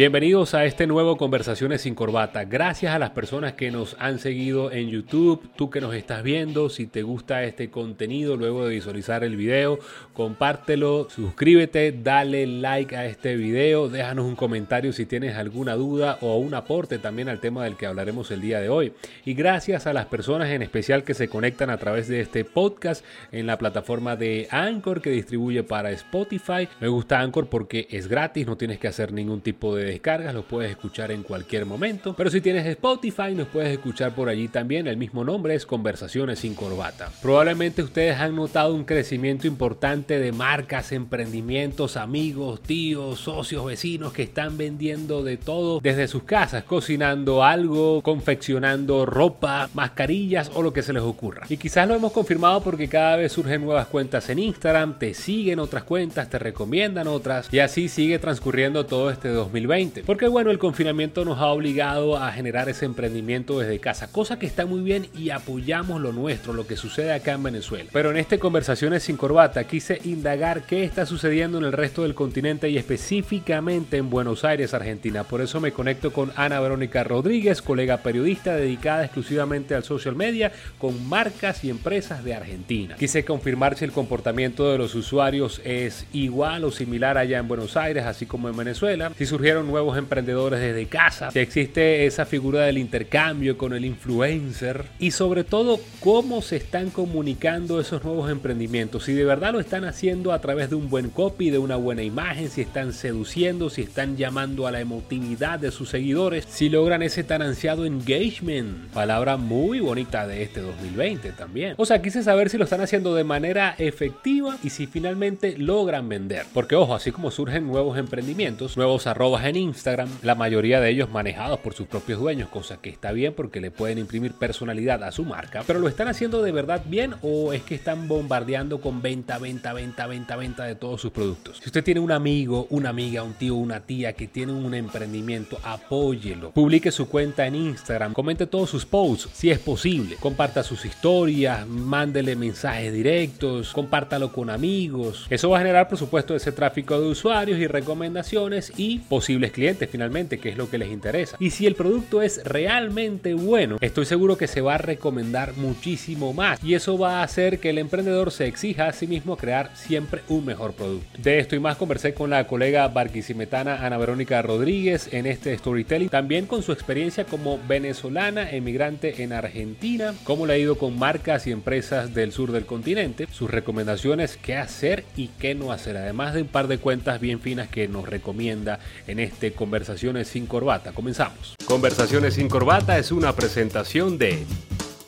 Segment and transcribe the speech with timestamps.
[0.00, 2.46] Bienvenidos a este nuevo Conversaciones sin Corbata.
[2.46, 6.70] Gracias a las personas que nos han seguido en YouTube, tú que nos estás viendo,
[6.70, 9.78] si te gusta este contenido luego de visualizar el video,
[10.14, 16.38] compártelo, suscríbete, dale like a este video, déjanos un comentario si tienes alguna duda o
[16.38, 18.94] un aporte también al tema del que hablaremos el día de hoy.
[19.26, 23.04] Y gracias a las personas en especial que se conectan a través de este podcast
[23.32, 26.70] en la plataforma de Anchor que distribuye para Spotify.
[26.80, 30.44] Me gusta Anchor porque es gratis, no tienes que hacer ningún tipo de descargas, los
[30.44, 32.14] puedes escuchar en cualquier momento.
[32.16, 34.86] Pero si tienes Spotify, nos puedes escuchar por allí también.
[34.86, 37.10] El mismo nombre es Conversaciones sin Corbata.
[37.22, 44.22] Probablemente ustedes han notado un crecimiento importante de marcas, emprendimientos, amigos, tíos, socios, vecinos que
[44.22, 50.82] están vendiendo de todo desde sus casas, cocinando algo, confeccionando ropa, mascarillas o lo que
[50.82, 51.46] se les ocurra.
[51.48, 55.58] Y quizás lo hemos confirmado porque cada vez surgen nuevas cuentas en Instagram, te siguen
[55.58, 60.58] otras cuentas, te recomiendan otras y así sigue transcurriendo todo este 2020 porque bueno, el
[60.58, 65.08] confinamiento nos ha obligado a generar ese emprendimiento desde casa, cosa que está muy bien
[65.16, 67.90] y apoyamos lo nuestro, lo que sucede acá en Venezuela.
[67.92, 72.14] Pero en este Conversaciones sin Corbata quise indagar qué está sucediendo en el resto del
[72.14, 75.24] continente y específicamente en Buenos Aires, Argentina.
[75.24, 80.52] Por eso me conecto con Ana Verónica Rodríguez, colega periodista dedicada exclusivamente al social media
[80.78, 82.96] con marcas y empresas de Argentina.
[82.96, 87.76] Quise confirmar si el comportamiento de los usuarios es igual o similar allá en Buenos
[87.76, 92.62] Aires, así como en Venezuela, si surgieron nuevos emprendedores desde casa, si existe esa figura
[92.62, 99.04] del intercambio con el influencer y sobre todo cómo se están comunicando esos nuevos emprendimientos,
[99.04, 102.02] si de verdad lo están haciendo a través de un buen copy, de una buena
[102.02, 107.02] imagen, si están seduciendo, si están llamando a la emotividad de sus seguidores, si logran
[107.02, 111.74] ese tan ansiado engagement, palabra muy bonita de este 2020 también.
[111.76, 116.08] O sea, quise saber si lo están haciendo de manera efectiva y si finalmente logran
[116.08, 116.46] vender.
[116.52, 121.10] Porque ojo, así como surgen nuevos emprendimientos, nuevos arrobas en Instagram, la mayoría de ellos
[121.10, 125.12] manejados por sus propios dueños, cosa que está bien porque le pueden imprimir personalidad a
[125.12, 129.02] su marca, pero lo están haciendo de verdad bien o es que están bombardeando con
[129.02, 131.58] venta, venta, venta, venta, venta de todos sus productos.
[131.58, 135.58] Si usted tiene un amigo, una amiga, un tío, una tía que tiene un emprendimiento,
[135.62, 136.52] apóyelo.
[136.52, 141.66] Publique su cuenta en Instagram, comente todos sus posts si es posible, comparta sus historias,
[141.66, 145.26] mándele mensajes directos, compártalo con amigos.
[145.30, 148.98] Eso va a generar, por supuesto, ese tráfico de usuarios y recomendaciones y
[149.40, 151.36] posibles clientes finalmente, que es lo que les interesa.
[151.40, 156.34] Y si el producto es realmente bueno, estoy seguro que se va a recomendar muchísimo
[156.34, 156.62] más.
[156.62, 160.20] Y eso va a hacer que el emprendedor se exija a sí mismo crear siempre
[160.28, 161.06] un mejor producto.
[161.18, 166.10] De esto y más conversé con la colega barquisimetana Ana Verónica Rodríguez en este storytelling.
[166.10, 171.46] También con su experiencia como venezolana emigrante en Argentina, cómo le ha ido con marcas
[171.46, 175.96] y empresas del sur del continente, sus recomendaciones, qué hacer y qué no hacer.
[175.96, 180.28] Además de un par de cuentas bien finas que nos recomienda en este de Conversaciones
[180.28, 180.92] sin Corbata.
[180.92, 181.54] Comenzamos.
[181.64, 184.44] Conversaciones sin Corbata es una presentación de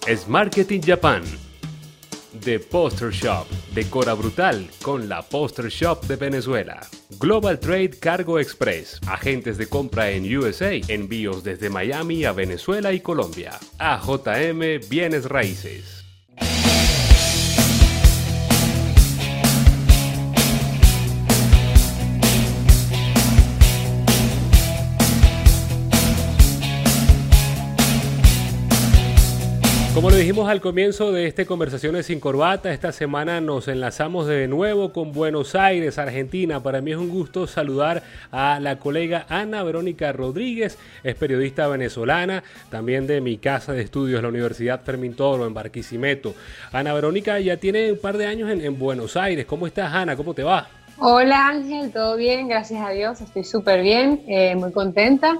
[0.06, 1.22] Es Marketing Japan,
[2.44, 6.80] The Poster Shop, Decora Brutal con la Poster Shop de Venezuela.
[7.18, 13.00] Global Trade Cargo Express, agentes de compra en USA, envíos desde Miami a Venezuela y
[13.00, 13.58] Colombia.
[13.78, 16.01] AJM Bienes Raíces.
[29.94, 34.48] Como lo dijimos al comienzo de este Conversaciones sin Corbata, esta semana nos enlazamos de
[34.48, 36.62] nuevo con Buenos Aires, Argentina.
[36.62, 42.42] Para mí es un gusto saludar a la colega Ana Verónica Rodríguez, es periodista venezolana,
[42.70, 46.34] también de mi casa de estudios, la Universidad Fermín Toro, en Barquisimeto.
[46.72, 49.44] Ana Verónica ya tiene un par de años en, Buenos Aires.
[49.44, 50.16] ¿Cómo estás, Ana?
[50.16, 50.68] ¿Cómo te va?
[51.00, 55.36] Hola Ángel, todo bien, gracias a Dios, estoy súper bien, eh, muy contenta.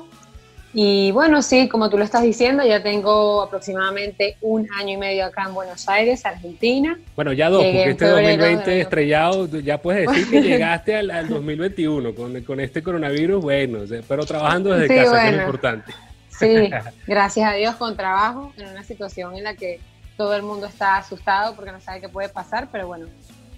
[0.75, 5.27] Y bueno, sí, como tú lo estás diciendo, ya tengo aproximadamente un año y medio
[5.27, 6.99] acá en Buenos Aires, Argentina.
[7.15, 12.43] Bueno, ya dos, porque este 2020 estrellado, ya puedes decir que llegaste al, 2021 con,
[12.43, 15.93] con, este coronavirus, bueno, pero trabajando desde casa, que es importante.
[16.31, 16.71] Sí,
[17.07, 19.79] gracias a Dios con trabajo, en una situación en la que
[20.17, 23.09] todo el mundo está asustado porque no sabe qué puede pasar, pero bueno,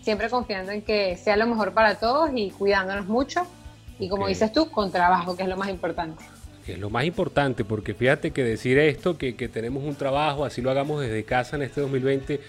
[0.02, 3.46] siempre confiando en que sea lo mejor para todos y cuidándonos mucho.
[4.00, 6.25] Y como dices tú, con trabajo, que es lo más importante
[6.64, 10.62] que es lo más importante, porque fíjate que decir esto, que, tenemos un trabajo, así
[10.62, 12.40] lo hagamos desde casa en este 2020,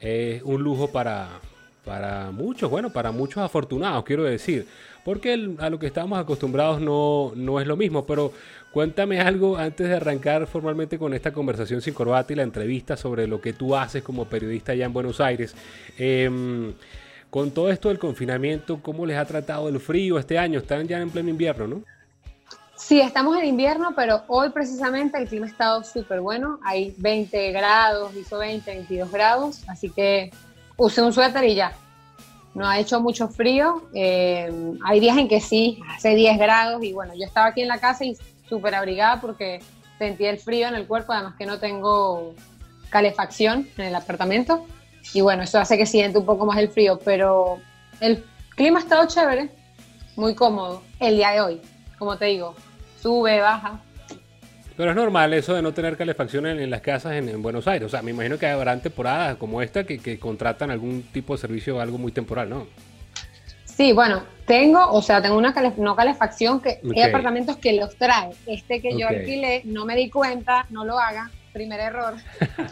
[0.00, 1.40] es un lujo para,
[1.84, 4.66] para muchos, bueno, para muchos afortunados, quiero decir,
[5.04, 8.32] porque a lo que estamos acostumbrados no, no es lo mismo, pero
[8.72, 13.26] cuéntame algo antes de arrancar formalmente con esta conversación sin corbata y la entrevista sobre
[13.26, 15.54] lo que tú haces como periodista allá en Buenos Aires.
[15.98, 16.72] Em,
[17.28, 20.60] con todo esto del confinamiento, ¿cómo les ha tratado el frío este año?
[20.60, 21.93] Están ya en pleno invierno, ¿no?
[22.86, 26.58] Sí, estamos en invierno, pero hoy precisamente el clima ha estado súper bueno.
[26.62, 30.30] Hay 20 grados, hizo 20, 22 grados, así que
[30.76, 31.72] use un suéter y ya.
[32.52, 33.88] No ha hecho mucho frío.
[33.94, 34.52] Eh,
[34.84, 37.78] hay días en que sí, hace 10 grados y bueno, yo estaba aquí en la
[37.78, 38.18] casa y
[38.50, 39.62] súper abrigada porque
[39.96, 42.34] sentí el frío en el cuerpo, además que no tengo
[42.90, 44.66] calefacción en el apartamento.
[45.14, 47.60] Y bueno, eso hace que siente un poco más el frío, pero
[48.00, 48.22] el
[48.54, 49.48] clima ha estado chévere,
[50.16, 51.62] muy cómodo el día de hoy,
[51.98, 52.54] como te digo,
[53.04, 53.80] sube, baja.
[54.78, 57.86] Pero es normal eso de no tener calefacción en, las casas en, Buenos Aires.
[57.86, 61.76] O sea, me imagino que habrán temporadas como esta que, contratan algún tipo de servicio
[61.76, 62.66] o algo muy temporal, ¿no?
[63.66, 68.30] Sí, bueno, tengo, o sea, tengo una no calefacción que hay apartamentos que los trae.
[68.46, 72.14] Este que yo alquilé, no me di cuenta, no lo haga, primer error.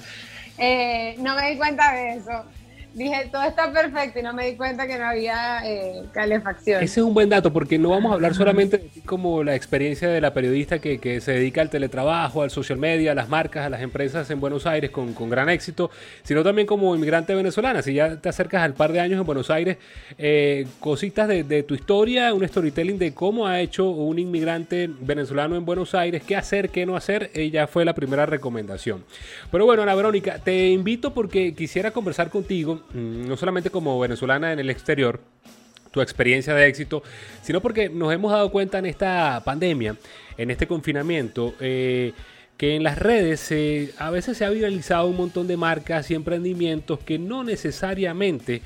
[0.58, 2.44] Eh, no me di cuenta de eso
[2.94, 6.82] dije, todo está perfecto y no me di cuenta que no había eh, calefacción.
[6.82, 10.08] Ese es un buen dato porque no vamos a hablar solamente de como la experiencia
[10.08, 13.66] de la periodista que, que, se dedica al teletrabajo, al social media, a las marcas,
[13.66, 15.90] a las empresas en Buenos Aires con, con, gran éxito,
[16.22, 17.82] sino también como inmigrante venezolana.
[17.82, 19.78] Si ya te acercas al par de años en Buenos Aires,
[20.18, 25.56] eh, cositas de, de, tu historia, un storytelling de cómo ha hecho un inmigrante venezolano
[25.56, 29.04] en Buenos Aires, qué hacer, qué no hacer, ella fue la primera recomendación.
[29.50, 34.58] Pero bueno, Ana Verónica, te invito porque quisiera conversar contigo no solamente como venezolana en
[34.58, 35.20] el exterior,
[35.90, 37.02] tu experiencia de éxito,
[37.42, 39.96] sino porque nos hemos dado cuenta en esta pandemia,
[40.38, 42.12] en este confinamiento, eh,
[42.56, 43.52] que en las redes
[43.98, 48.62] a veces se ha viralizado un montón de marcas y emprendimientos que no necesariamente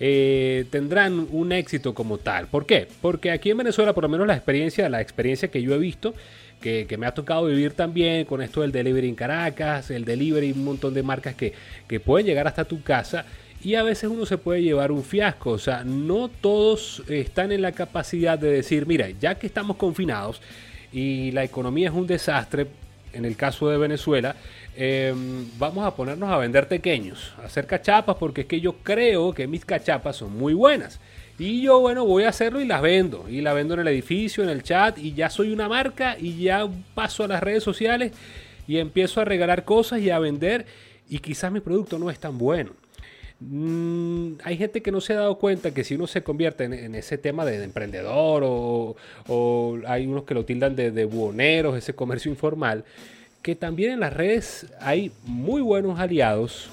[0.00, 2.48] eh, tendrán un éxito como tal.
[2.48, 2.88] ¿Por qué?
[3.00, 6.14] Porque aquí en Venezuela, por lo menos la experiencia, la experiencia que yo he visto,
[6.60, 10.64] que, me ha tocado vivir también con esto del delivery en Caracas, el delivery, un
[10.64, 11.52] montón de marcas que,
[11.88, 13.26] que pueden llegar hasta tu casa
[13.62, 15.50] y a veces uno se puede llevar un fiasco.
[15.50, 20.40] O sea, no todos están en la capacidad de decir, mira, ya que estamos confinados
[20.92, 22.66] y la economía es un desastre,
[23.12, 24.36] en el caso de Venezuela,
[24.76, 29.32] em, vamos a ponernos a vender pequeños, a hacer cachapas, porque es que yo creo
[29.32, 30.98] que mis cachapas son muy buenas.
[31.38, 33.26] Y yo, bueno, voy a hacerlo y las vendo.
[33.28, 36.42] Y la vendo en el edificio, en el chat, y ya soy una marca, y
[36.42, 38.12] ya paso a las redes sociales
[38.66, 40.66] y empiezo a regalar cosas y a vender.
[41.08, 42.72] Y quizás mi producto no es tan bueno.
[43.48, 46.94] Mm, hay gente que no se ha dado cuenta que si uno se convierte en,
[46.94, 48.96] ese tema de, emprendedor o,
[49.86, 52.84] hay unos que lo tildan de, de buhoneros, ese comercio informal,
[53.42, 56.70] que también en las redes hay muy buenos aliados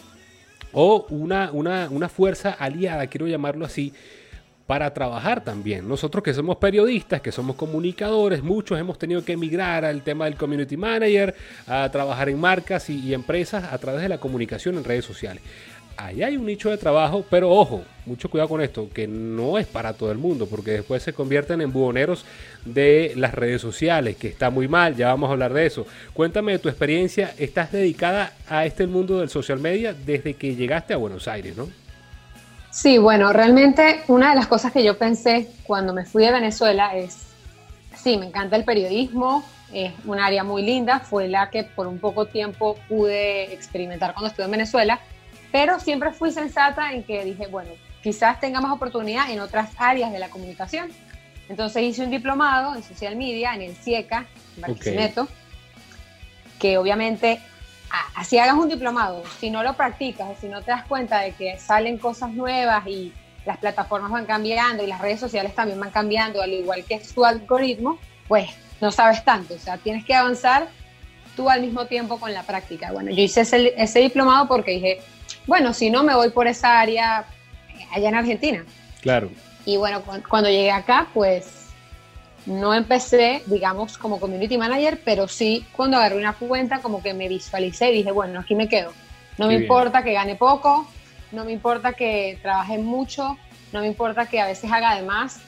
[0.71, 3.91] o una, una, una fuerza aliada, quiero llamarlo así,
[4.67, 5.87] para trabajar también.
[5.87, 10.35] Nosotros que somos periodistas, que somos comunicadores, muchos hemos tenido que emigrar al tema del
[10.35, 11.33] community manager,
[11.65, 15.41] a trabajar en marcas y empresas a través de la comunicación en redes sociales
[16.05, 19.67] ahí hay un nicho de trabajo, pero ojo, mucho cuidado con esto, que no es
[19.67, 22.25] para todo el mundo, porque después se convierten en buhoneros
[22.65, 25.85] de las redes sociales, que está muy mal, ya vamos a hablar de eso.
[26.13, 30.93] Cuéntame de tu experiencia, estás dedicada a este mundo del social media desde que llegaste
[30.93, 31.69] a Buenos Aires, ¿no?
[32.71, 36.95] Sí, bueno, realmente una de las cosas que yo pensé cuando me fui de Venezuela
[36.95, 37.17] es,
[37.95, 39.43] sí, me encanta el periodismo,
[39.73, 44.29] es un área muy linda, fue la que por un poco tiempo pude experimentar cuando
[44.29, 44.99] estuve en Venezuela,
[45.51, 50.19] pero siempre fui sensata en que dije, bueno, quizás tengamos oportunidad en otras áreas de
[50.19, 50.89] la comunicación.
[51.49, 55.27] Entonces hice un diplomado en social media en el CIECA, en Barquisimeto,
[56.59, 57.39] que obviamente,
[58.15, 61.57] así hagas un diplomado, si no lo practicas, si no te das cuenta de que
[61.57, 63.11] salen cosas nuevas y
[63.45, 67.25] las plataformas van cambiando y las redes sociales también van cambiando, al igual que su
[67.25, 67.97] algoritmo,
[68.27, 69.55] pues no sabes tanto.
[69.55, 70.67] O sea, tienes que avanzar
[71.35, 72.91] tú al mismo tiempo con la práctica.
[72.91, 74.99] Bueno, yo hice ese, ese diplomado porque dije,
[75.49, 77.25] bueno, si no, me voy por esa área
[77.69, 78.65] eh, allá en Argentina.
[79.01, 79.29] Claro.
[79.65, 81.71] Y bueno, cuando llegué acá, pues
[82.45, 87.27] no empecé, digamos, como community manager, pero sí cuando agarré una cuenta, como que me
[87.27, 88.93] visualicé y dije, bueno, aquí me quedo.
[89.39, 90.87] No me importa que gane poco,
[91.31, 93.37] no me importa que trabaje mucho,
[93.71, 95.41] no me importa que a veces haga de más.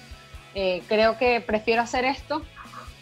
[0.56, 2.42] Eh, creo que prefiero hacer esto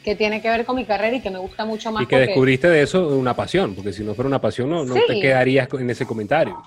[0.03, 2.03] que tiene que ver con mi carrera y que me gusta mucho más.
[2.03, 4.95] Y que descubriste de eso una pasión, porque si no fuera una pasión no, no
[5.07, 6.61] te quedarías en ese comentario.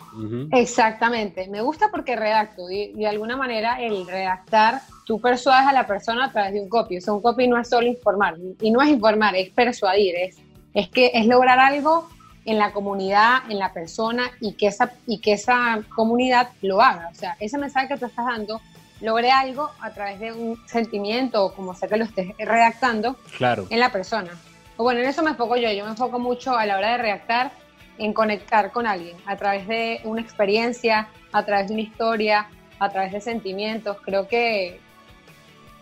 [0.51, 5.87] Exactamente, me gusta porque redacto y, de alguna manera el redactar, tú persuades a la
[5.87, 8.71] persona a través de un copy, o sea, un copy no es solo informar, y
[8.71, 10.37] no es informar, es persuadir, es,
[10.75, 12.09] es, que, es lograr algo
[12.45, 17.09] en la comunidad, en la persona y que, esa, y que esa comunidad lo haga,
[17.11, 18.61] o sea, ese mensaje que tú estás dando
[19.03, 23.67] logré algo a través de un sentimiento o como sea que lo estés redactando claro.
[23.69, 24.31] en la persona.
[24.77, 25.71] O bueno, en eso me enfoco yo.
[25.71, 27.53] Yo me enfoco mucho a la hora de redactar
[27.99, 32.91] en conectar con alguien a través de una experiencia, a través de una historia, a
[32.91, 33.99] través de sentimientos.
[34.03, 34.81] Creo que,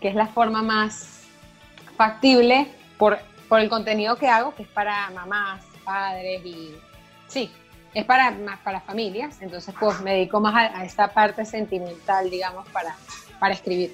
[0.01, 1.23] que es la forma más
[1.95, 6.75] factible por, por el contenido que hago, que es para mamás, padres y
[7.27, 7.51] sí,
[7.93, 12.67] es para más para familias, entonces pues me dedico más a, esta parte sentimental, digamos,
[12.69, 12.95] para,
[13.39, 13.91] para escribir.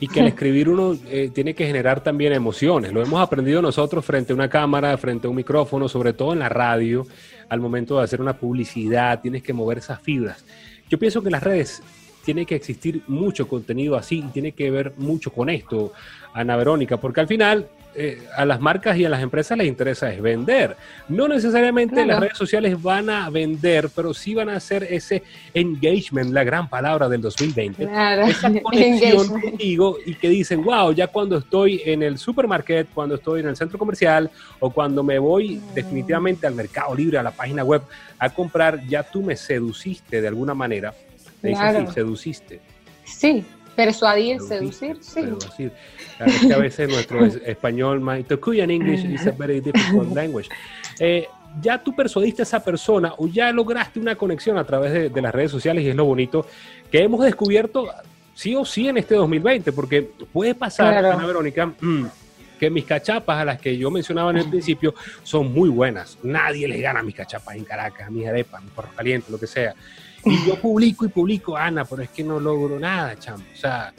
[0.00, 2.92] Y que al escribir uno eh, tiene que generar también emociones.
[2.92, 6.40] Lo hemos aprendido nosotros frente a una cámara, frente a un micrófono, sobre todo en
[6.40, 7.06] la radio,
[7.48, 10.44] al momento de hacer una publicidad, tienes que mover esas fibras.
[10.88, 11.82] Yo pienso que en las redes
[12.24, 15.92] tiene que existir mucho contenido así tiene que ver mucho con esto,
[16.32, 20.12] Ana Verónica, porque al final eh, a las marcas y a las empresas les interesa
[20.12, 20.76] es vender.
[21.08, 25.22] No necesariamente las redes sociales van a vender, pero sí van a hacer ese
[25.52, 27.84] engagement, la gran palabra del 2020.
[27.84, 33.40] Esa conexión contigo y que dicen, wow, ya cuando estoy en el supermarket, cuando estoy
[33.40, 35.74] en el centro comercial o cuando me voy mm.
[35.74, 37.82] definitivamente al mercado libre, a la página web
[38.18, 40.94] a comprar, ya tú me seduciste de alguna manera.
[41.42, 42.60] Me dices, seduciste.
[43.04, 43.44] Sí,
[43.76, 45.22] Persuadir, seducir, sí.
[45.22, 45.72] Seducir.
[46.24, 50.48] es que a veces nuestro español, my Tokuyan English is a very difficult language.
[50.98, 51.26] Eh,
[51.60, 55.34] ya tú persuadiste a esa persona o ya lograste una conexión a través de, las
[55.34, 56.46] redes sociales y es lo bonito
[56.90, 57.88] que hemos descubierto
[58.34, 60.02] sí o sí en este 2020, porque
[60.32, 62.06] puede pasar, Ana Verónica, mm,
[62.58, 66.18] que mis cachapas a las que yo mencionaba en el principio son muy buenas.
[66.22, 69.30] Nadie les gana a mis cachapas en Caracas, a mis arepas, a mis perros calientes,
[69.30, 69.74] lo que sea.
[70.30, 73.44] Y yo publico y publico, Ana, pero es que no logro nada, chamo.
[73.52, 73.92] O sea,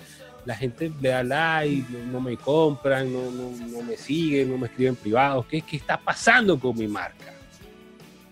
[0.46, 4.96] la gente le da like, no, me compran, no, no, me siguen, no me escriben
[4.96, 5.46] privados.
[5.46, 7.34] ¿Qué, ¿Qué está pasando con mi marca?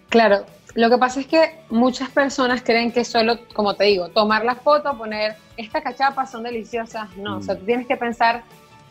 [0.10, 0.46] Claro,
[0.76, 4.56] lo que pasa es que muchas personas creen que solo, como te digo, tomar la
[4.56, 7.16] foto, poner estas cachapas son deliciosas.
[7.18, 7.60] No, o sea, mm.
[7.60, 8.44] tú tienes que pensar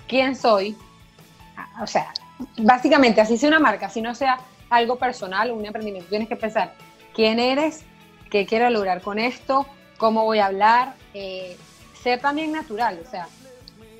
[0.06, 0.76] quién soy.
[1.80, 2.12] O sea,
[2.58, 4.38] básicamente, así sea una marca, si no sea
[4.70, 6.74] algo personal un emprendimiento, tienes que pensar
[7.14, 7.84] quién eres,
[8.32, 9.66] qué quiero lograr con esto,
[9.98, 11.54] cómo voy a hablar, eh,
[12.02, 13.28] ser también natural, o sea,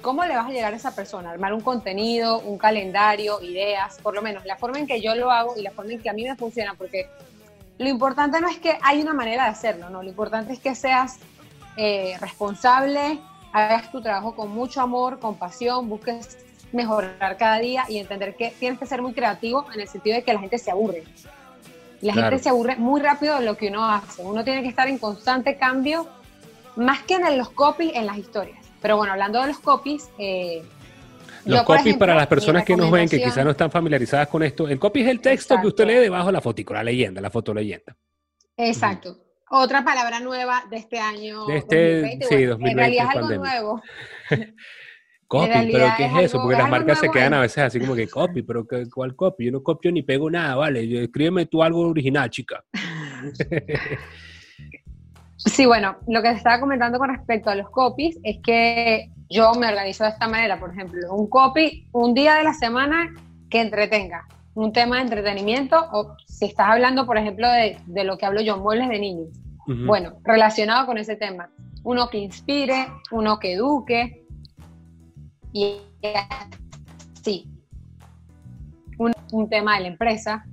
[0.01, 4.15] cómo le vas a llegar a esa persona, armar un contenido, un calendario, ideas, por
[4.15, 6.15] lo menos la forma en que yo lo hago y la forma en que a
[6.15, 7.11] mí me funciona, porque
[7.77, 10.75] lo importante no es que hay una manera de hacerlo, no, lo importante es que
[10.75, 11.19] seas
[11.77, 13.21] eh, responsable,
[13.53, 16.39] hagas tu trabajo con mucho amor, con pasión, busques
[16.73, 20.23] mejorar cada día y entender que tienes que ser muy creativo en el sentido de
[20.23, 21.05] que la gente se aburre.
[22.02, 24.23] La gente se aburre muy rápido de lo que uno hace.
[24.23, 26.09] Uno tiene que estar en constante cambio,
[26.76, 28.59] más que en los copies, en las historias.
[28.80, 30.11] Pero bueno, hablando de los copies...
[30.18, 30.62] Eh,
[31.44, 34.68] los copies para las personas que nos ven, que quizás no están familiarizadas con esto,
[34.68, 37.30] el copy es el texto que usted lee debajo de la foto, la leyenda, la
[37.30, 37.97] foto leyenda.
[38.56, 39.18] Exacto.
[39.50, 41.47] Otra palabra nueva de este año.
[41.47, 42.71] De este, sí, 2020.
[42.71, 43.82] En realidad es algo nuevo.
[45.33, 46.43] Copy, pero ¿qué es eso?
[46.43, 49.47] Porque las marcas se quedan a veces así como que copy, pero ¿cuál copy?
[49.47, 50.87] Yo no copio ni pego nada, ¿vale?
[50.87, 52.62] Yo, escríbeme tú algo original, chica.
[55.45, 59.51] Sí, bueno, lo que te estaba comentando con respecto a los copies es que yo
[59.55, 63.12] me organizo de esta manera, por ejemplo, un copy un día de la semana
[63.51, 64.25] que entretenga,
[64.55, 68.57] un tema de entretenimiento, o si estás hablando, por ejemplo, de, lo que hablo yo,
[68.59, 69.31] muebles de niños,
[69.67, 71.51] bueno, relacionado con ese tema,
[71.83, 74.22] uno que inspire, uno que eduque,
[75.52, 75.76] y
[77.14, 77.49] así,
[78.99, 80.44] un, un tema de la empresa.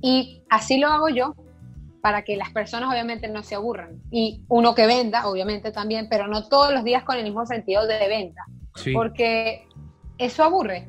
[0.00, 1.34] Y así lo hago yo
[2.02, 4.02] para que las personas obviamente no se aburran.
[4.10, 7.86] Y uno que venda, obviamente también, pero no todos los días con el mismo sentido
[7.86, 8.42] de venta.
[8.92, 9.68] Porque
[10.18, 10.88] eso aburre.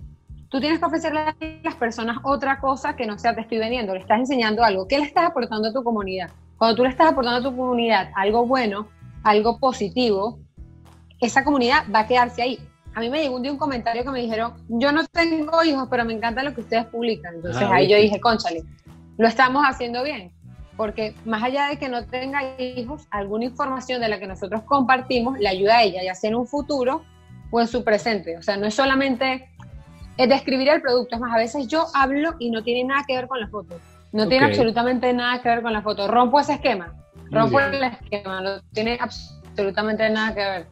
[0.50, 3.94] Tú tienes que ofrecerle a las personas otra cosa que no sea te estoy vendiendo,
[3.94, 4.88] le estás enseñando algo.
[4.88, 6.30] ¿Qué le estás aportando a tu comunidad?
[6.58, 8.88] Cuando tú le estás aportando a tu comunidad algo bueno,
[9.24, 10.40] algo positivo,
[11.20, 12.60] esa comunidad va a quedarse ahí
[12.96, 15.88] a mí me llegó un día un comentario que me dijeron, yo no tengo hijos,
[15.90, 17.36] pero me encanta lo que ustedes publican.
[17.36, 18.64] Entonces ah, ahí yo dije, conchale,
[19.18, 20.32] lo estamos haciendo bien.
[20.78, 25.38] Porque más allá de que no tenga hijos, alguna información de la que nosotros compartimos
[25.40, 27.04] le ayuda a ella, ya sea en un futuro
[27.52, 28.38] o en su presente.
[28.38, 29.50] O sea, no es solamente
[30.18, 33.28] describir el producto, es más, a veces yo hablo y no tiene nada que ver
[33.28, 33.80] con la foto.
[34.12, 36.08] No tiene absolutamente nada que ver con la foto.
[36.08, 36.94] Rompo ese esquema,
[37.32, 40.68] rompo el esquema, no tiene absolutamente nada que ver.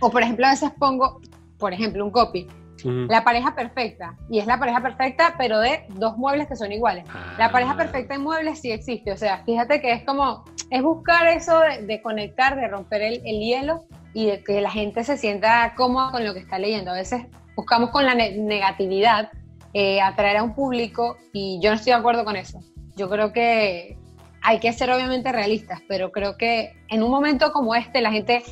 [0.00, 1.20] O por ejemplo, a veces pongo,
[1.60, 2.48] por ejemplo, un copy.
[2.82, 4.16] La pareja perfecta.
[4.30, 7.04] Y es la pareja perfecta, pero de dos muebles que son iguales.
[7.38, 7.52] La ah.
[7.52, 9.12] pareja perfecta en muebles sí existe.
[9.12, 13.84] O sea, fíjate que es como, es buscar eso de, conectar, de romper el, hielo
[14.14, 16.90] y de que la gente se sienta cómoda con lo que está leyendo.
[16.90, 19.30] A veces buscamos con la negatividad
[19.74, 22.60] eh, atraer a un público y yo no estoy de acuerdo con eso.
[22.96, 23.96] Yo creo que
[24.42, 28.42] hay que ser obviamente realistas, pero creo que en un momento como este la gente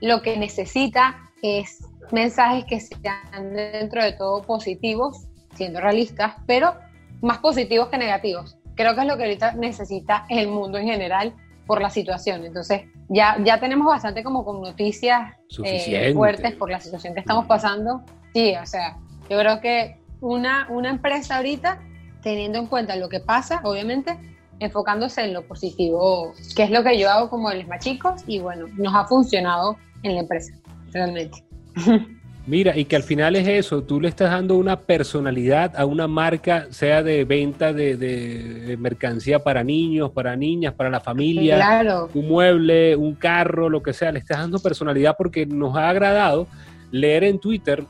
[0.00, 6.74] lo que necesita es mensajes que sean dentro de todo positivos, siendo realistas, pero
[7.22, 8.56] más positivos que negativos.
[8.74, 11.34] Creo que es lo que ahorita necesita el mundo en general
[11.66, 12.44] por la situación.
[12.44, 17.46] Entonces, ya, ya tenemos bastante como con noticias eh, fuertes por la situación que estamos
[17.46, 18.02] pasando.
[18.34, 18.98] Sí, o sea,
[19.30, 21.80] yo creo que una, una empresa ahorita
[22.22, 24.18] teniendo en cuenta lo que pasa, obviamente,
[24.58, 28.40] enfocándose en lo positivo, que es lo que yo hago como los más chicos y
[28.40, 30.54] bueno, nos ha funcionado en la empresa,
[30.92, 31.44] realmente.
[32.46, 36.06] Mira, y que al final es eso, tú le estás dando una personalidad a una
[36.06, 42.96] marca, sea de venta de, mercancía para niños, para niñas, para la familia, un mueble,
[42.96, 46.46] un carro, lo que sea, le estás dando personalidad porque nos ha agradado
[46.90, 47.82] leer en Twitter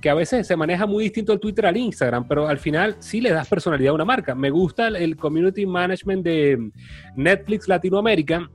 [0.00, 3.20] que a veces se maneja muy distinto el Twitter al Instagram, pero al final sí
[3.20, 4.34] le das personalidad a una marca.
[4.34, 6.70] Me gusta el community management de
[7.16, 8.50] Netflix Latinoamérica,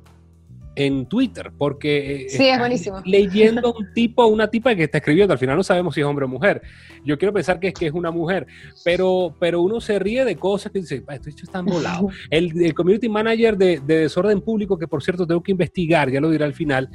[0.75, 3.01] en Twitter, porque eh, sí, es buenísimo.
[3.05, 6.25] leyendo un tipo, una tipa que está escribiendo, al final no sabemos si es hombre
[6.25, 6.61] o mujer.
[7.03, 8.45] Yo quiero pensar que es que es una mujer,
[8.83, 12.09] pero, pero uno se ríe de cosas que dice, esto está volado.
[12.29, 16.19] El, el community manager de, de, Desorden Público, que por cierto tengo que investigar, ya
[16.19, 16.89] lo diré al final,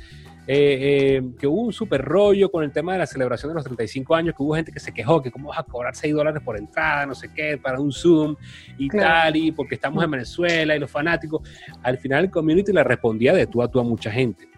[0.47, 3.65] eh, eh, que hubo un super rollo con el tema de la celebración de los
[3.65, 6.43] 35 años, que hubo gente que se quejó, que cómo vas a cobrar 6 dólares
[6.45, 8.37] por entrada, no sé qué, para un Zoom
[8.79, 11.43] y tal, y porque estamos en Venezuela y los fanáticos.
[11.83, 14.49] Al final el community le respondía de tú a tú a mucha gente.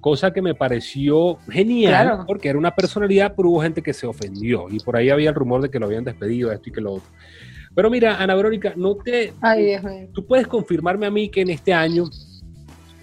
[0.00, 4.66] Cosa que me pareció genial, porque era una personalidad, pero hubo gente que se ofendió,
[4.70, 6.94] y por ahí había el rumor de que lo habían despedido, esto y que lo
[6.94, 7.08] otro.
[7.74, 9.32] Pero mira, Ana Verónica, no te...
[10.12, 12.04] tú puedes confirmarme a mí que en este año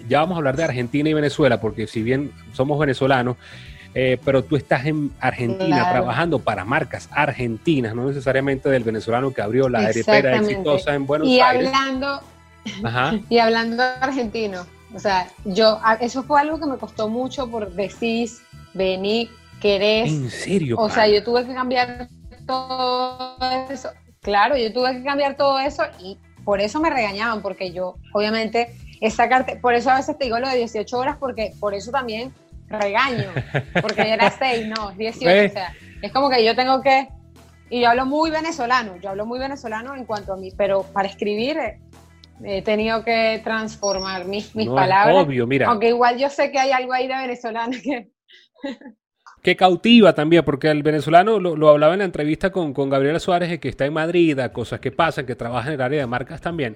[0.07, 3.37] ya vamos a hablar de Argentina y Venezuela, porque si bien somos venezolanos,
[3.95, 9.41] eh, pero tú estás en Argentina trabajando para marcas argentinas, no necesariamente del venezolano que
[9.41, 11.71] abrió la aerepera exitosa en Buenos y Aires.
[11.73, 12.21] Hablando,
[13.29, 18.29] Y hablando argentino, o sea, yo, eso fue algo que me costó mucho por decir,
[18.73, 19.29] venir,
[19.59, 20.11] querés.
[20.11, 20.77] ¿En serio?
[20.77, 22.09] O sea, yo tuve que cambiar
[22.45, 23.37] todo
[23.69, 23.89] eso.
[24.21, 28.75] Claro, yo tuve que cambiar todo eso y por eso me regañaban, porque yo, obviamente,
[29.09, 32.33] sacarte, por eso a veces te digo lo de 18 horas, porque por eso también
[32.67, 33.31] regaño,
[33.81, 37.07] porque era 6, no, 18, o sea, es como que yo tengo que,
[37.69, 41.07] y yo hablo muy venezolano, yo hablo muy venezolano en cuanto a mí, pero para
[41.07, 41.79] escribir eh,
[42.43, 45.25] he tenido que transformar mis, mis palabras.
[45.25, 45.67] Obvio, mira.
[45.67, 48.09] Aunque igual yo sé que hay algo ahí de venezolano que...
[49.41, 53.57] que cautiva también, porque el venezolano lo, hablaba en la entrevista con, con, Gabriela Suárez,
[53.59, 56.75] que está en Madrid, cosas que pasan, que trabaja en el área de marcas también.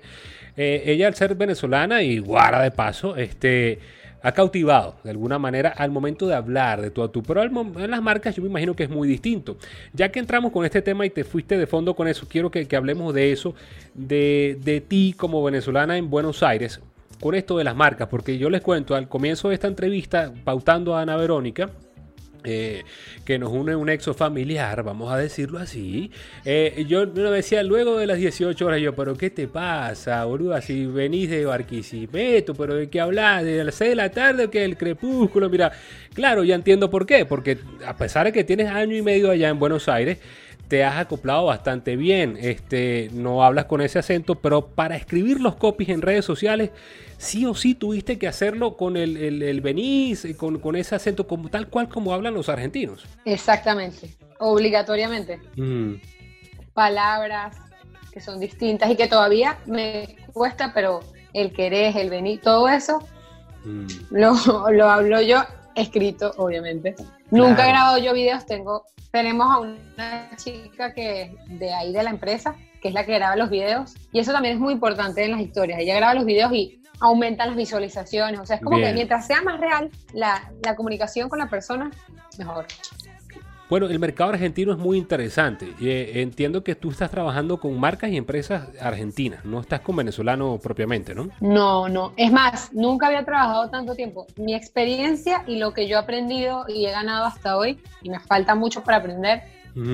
[0.55, 3.79] Eh, ella, al ser venezolana y guarda de paso, este,
[4.21, 7.21] ha cautivado de alguna manera al momento de hablar de tú a tú.
[7.23, 9.57] Pero en las marcas yo me imagino que es muy distinto.
[9.93, 12.67] Ya que entramos con este tema y te fuiste de fondo con eso, quiero que,
[12.75, 13.53] hablemos de eso,
[13.93, 16.79] de, de ti como venezolana en Buenos Aires,
[17.19, 20.95] con esto de las marcas, porque yo les cuento al comienzo de esta entrevista, pautando
[20.95, 21.69] a Ana Verónica,
[22.43, 22.83] eh,
[23.25, 26.11] que nos une un exo familiar, vamos a decirlo así.
[26.45, 30.59] Eh, yo me decía luego de las 18 horas, yo, pero ¿qué te pasa, boludo?
[30.61, 33.43] Si venís de Barquisimeto, pero ¿de qué hablas?
[33.43, 35.49] ¿De las 6 de la tarde o que el crepúsculo?
[35.49, 35.71] Mira,
[36.13, 39.49] claro, ya entiendo por qué, porque a pesar de que tienes año y medio allá
[39.49, 40.17] en Buenos Aires,
[40.73, 42.35] te has acoplado bastante bien.
[42.41, 46.71] Este, no hablas con ese acento, pero para escribir los copies en redes sociales,
[47.19, 51.49] sí o sí tuviste que hacerlo con el, el, Benís, con, con, ese acento como,
[51.49, 53.05] tal cual como hablan los argentinos.
[53.23, 55.39] Exactamente, obligatoriamente.
[55.57, 55.97] Mm.
[56.73, 57.55] Palabras
[58.11, 61.01] que son distintas y que todavía me cuesta, pero
[61.33, 63.07] el querés, el venir, todo eso,
[63.63, 63.85] mm.
[64.09, 65.43] lo, lo hablo yo
[65.75, 66.95] escrito, obviamente.
[67.31, 72.09] Nunca he grabado yo videos, tengo, tenemos a una chica que de ahí de la
[72.09, 75.31] empresa, que es la que graba los videos, y eso también es muy importante en
[75.31, 75.79] las historias.
[75.79, 79.41] Ella graba los videos y aumenta las visualizaciones, o sea, es como que mientras sea
[79.41, 81.91] más real la, la comunicación con la persona,
[82.37, 82.65] mejor.
[83.69, 85.73] Bueno, el mercado argentino es muy interesante.
[85.81, 90.59] Eh, entiendo que tú estás trabajando con marcas y empresas argentinas, no estás con venezolano
[90.61, 91.29] propiamente, ¿no?
[91.39, 92.13] No, no.
[92.17, 94.27] Es más, nunca había trabajado tanto tiempo.
[94.35, 98.19] Mi experiencia y lo que yo he aprendido y he ganado hasta hoy, y me
[98.19, 99.41] falta mucho para aprender,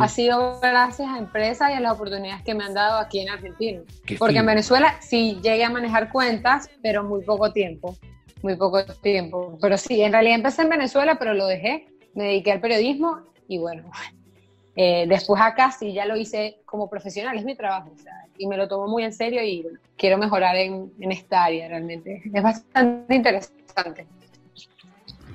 [0.01, 3.29] ha sido gracias a empresas y a las oportunidades que me han dado aquí en
[3.29, 3.79] Argentina.
[4.17, 7.95] Porque en Venezuela sí llegué a manejar cuentas, pero muy poco tiempo.
[8.41, 9.57] Muy poco tiempo.
[9.61, 11.87] Pero sí, en realidad empecé en Venezuela, pero lo dejé.
[12.13, 13.91] Me dediqué al periodismo y bueno,
[14.77, 17.91] eh, después acá sí ya lo hice como profesional, es mi trabajo,
[18.37, 19.65] y me lo tomo muy en serio y
[19.97, 22.21] quiero mejorar en, esta área realmente.
[22.33, 24.07] Es bastante interesante.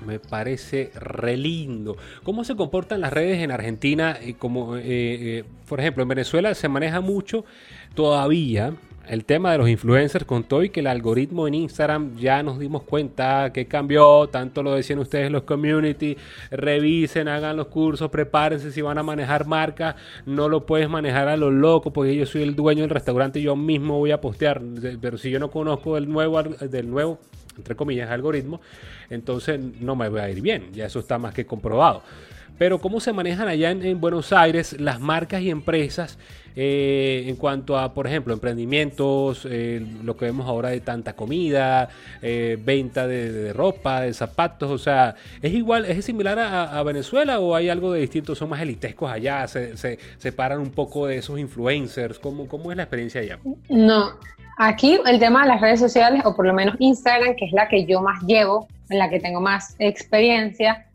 [0.07, 1.97] Me parece re lindo.
[2.23, 4.19] ¿Cómo se comportan las redes en Argentina?
[4.39, 7.45] Como, eh, eh, por ejemplo, en Venezuela se maneja mucho
[7.95, 8.75] todavía
[9.09, 12.59] el tema de los influencers con todo y que el algoritmo en Instagram ya nos
[12.59, 16.17] dimos cuenta que cambió, tanto lo decían ustedes los community,
[16.51, 21.37] revisen, hagan los cursos, prepárense si van a manejar marcas, no lo puedes manejar a
[21.37, 24.63] lo loco porque yo soy el dueño del restaurante y yo mismo voy a postear,
[25.01, 27.19] pero si yo no conozco el nuevo del nuevo
[27.57, 28.61] entre comillas algoritmo,
[29.11, 32.03] entonces no me va a ir bien, ya eso está más que comprobado.
[32.59, 36.19] Pero ¿cómo se manejan allá en, Buenos Aires las marcas y empresas
[36.57, 41.89] eh, en cuanto a, por ejemplo, emprendimientos, eh, lo que vemos ahora de tanta comida,
[42.23, 44.71] eh, venta de, ropa, de zapatos?
[44.71, 48.35] O sea, ¿es igual, es similar a, Venezuela o hay algo de distinto?
[48.35, 49.49] ¿Son más elitescos allá?
[49.49, 52.19] ¿Se, se separan un poco de esos influencers?
[52.19, 53.39] ¿Cómo, ¿Cómo es la experiencia allá?
[53.69, 54.11] No,
[54.59, 57.67] aquí el tema de las redes sociales, o por lo menos Instagram, que es la
[57.69, 60.87] que yo más llevo, en la que tengo más experiencia,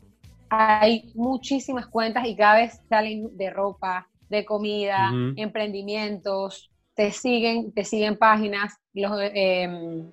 [0.49, 7.83] hay muchísimas cuentas y cada vez salen de ropa, de comida, emprendimientos, te siguen, te
[7.83, 10.12] siguen páginas, los, em,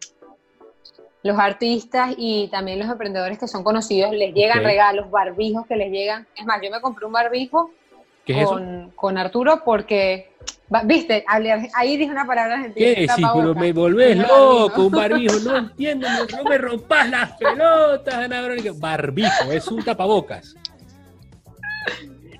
[1.23, 5.91] los artistas y también los emprendedores que son conocidos, les llegan regalos, barbijos que les
[5.91, 6.27] llegan.
[6.37, 7.71] Es más, yo me compré un barbijo
[8.45, 10.31] con, con Arturo porque
[10.85, 11.25] Viste,
[11.75, 12.87] ahí dije una palabra argentina.
[12.95, 13.07] ¿Qué?
[13.15, 15.39] Sí, pero me volvés loco, un barbijo.
[15.45, 18.73] No entiendo, no me rompas las pelotas, Ana Verónica.
[18.77, 20.57] Barbijo, es un tapabocas.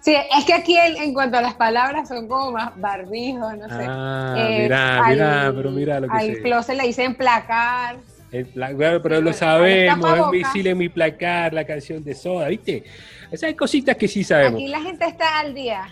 [0.01, 3.87] Sí, es que aquí en, cuanto a las palabras son como más barbijo, no sé.
[3.89, 7.97] Ah, eh, mirá, mirá, pero mirá lo que Al closet le dicen placar.
[8.31, 12.85] El placar, pero lo sabemos, es visible en mi placar, la canción de Soda, ¿viste?
[13.31, 14.61] Esas cositas que sí sabemos.
[14.61, 15.89] Aquí la gente está al día.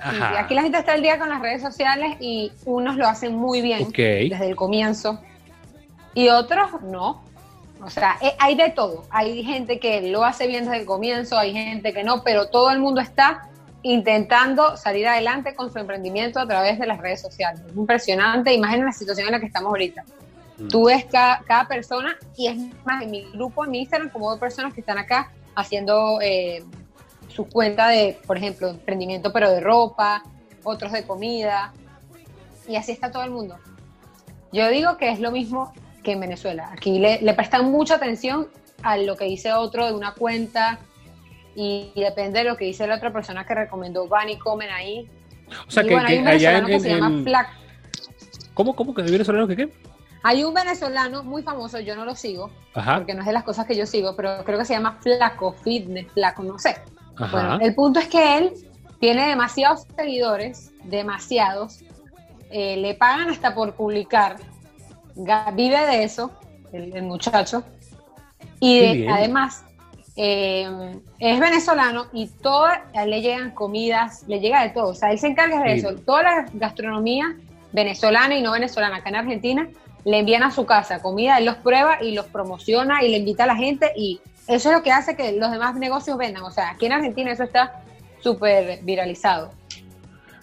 [0.00, 3.60] Aquí la gente está al día con las redes sociales y unos lo hacen muy
[3.60, 5.20] bien desde el comienzo
[6.14, 7.22] y otros no.
[7.80, 9.04] O sea, eh, hay de todo.
[9.10, 12.70] Hay gente que lo hace bien desde el comienzo, hay gente que no, pero todo
[12.70, 13.48] el mundo está
[13.82, 17.60] intentando salir adelante con su emprendimiento a través de las redes sociales.
[17.68, 20.04] Es impresionante, imagínate la situación en la que estamos ahorita.
[20.58, 20.68] Mm.
[20.68, 24.28] Tú ves cada, cada, persona, y es más, en mi grupo, en mi Instagram, como
[24.28, 26.64] dos personas que están acá haciendo eh,
[27.38, 30.24] su cuenta de, por ejemplo, emprendimiento pero de ropa,
[30.64, 31.72] otros de comida,
[32.66, 33.56] y así está todo el mundo.
[34.52, 35.72] Yo digo que es lo mismo
[36.02, 36.68] que en Venezuela.
[36.72, 38.48] Aquí le, prestan mucha atención
[38.82, 40.80] a lo que dice otro de una cuenta
[41.54, 45.08] y, depende de lo que dice la otra persona que recomendó van y comen ahí.
[45.68, 47.48] O sea, que, hay un venezolano que se llama Flac.
[48.52, 49.68] ¿Cómo, cómo que venezolano que qué?
[50.24, 53.64] Hay un venezolano muy famoso, yo no lo sigo, porque no es de las cosas
[53.64, 56.74] que yo sigo, pero creo que se llama Flaco Fitness, Flaco, no sé.
[57.18, 58.52] Bueno, el punto es que él
[59.00, 61.80] tiene demasiados seguidores, demasiados,
[62.50, 64.36] eh, le pagan hasta por publicar,
[65.54, 66.30] vive de eso,
[66.72, 67.64] el, muchacho,
[68.60, 69.64] y además
[70.16, 72.68] eh, es venezolano y todo,
[73.06, 76.22] le llegan comidas, le llega de todo, o sea, él se encarga de eso, toda
[76.22, 77.36] la gastronomía
[77.72, 79.68] venezolana y no venezolana acá en Argentina
[80.04, 83.44] le envían a su casa comida, él los prueba y los promociona y le invita
[83.44, 86.42] a la gente y eso es lo que hace que los demás negocios vendan.
[86.42, 87.82] O sea, aquí en Argentina eso está
[88.20, 89.52] súper viralizado.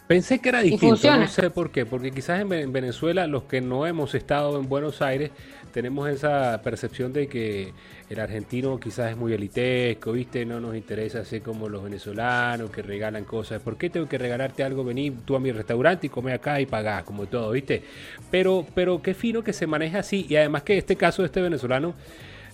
[0.08, 3.88] Pensé que era distinto, no sé por qué, porque quizás en Venezuela los que no
[3.88, 5.32] hemos estado en Buenos Aires
[5.72, 7.74] tenemos esa percepción de que
[8.10, 10.46] el argentino quizás es muy elitesco, ¿viste?
[10.46, 13.62] No nos interesa así como los venezolanos que regalan cosas.
[13.62, 14.86] ¿Por qué tengo que regalarte algo?
[14.86, 17.84] Venir tú a mi restaurante y come acá y pagás, como todo, ¿viste?
[18.30, 21.42] Pero, pero qué fino que se maneja así y además que este caso de este
[21.42, 21.96] venezolano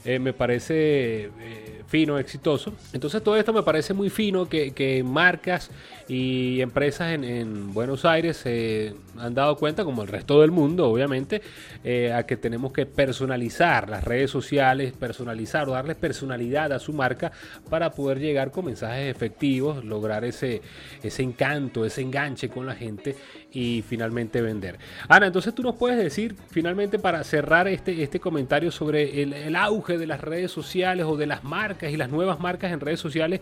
[0.03, 2.73] eh, me parece eh, fino, exitoso.
[2.93, 5.69] Entonces todo esto me parece muy fino que, marcas
[6.07, 11.41] y empresas en, Buenos Aires se han dado cuenta, como el resto del mundo, obviamente,
[11.83, 16.93] eh, a que tenemos que personalizar las redes sociales, personalizar o darle personalidad a su
[16.93, 17.31] marca
[17.69, 20.61] para poder llegar con mensajes efectivos, lograr ese,
[21.03, 23.15] ese encanto, ese enganche con la gente
[23.51, 24.77] y finalmente vender.
[25.07, 29.97] Ana, entonces tú nos puedes decir, finalmente para cerrar este, este comentario sobre el, auge
[29.97, 33.41] de las redes sociales o de las marcas y las nuevas marcas en redes sociales,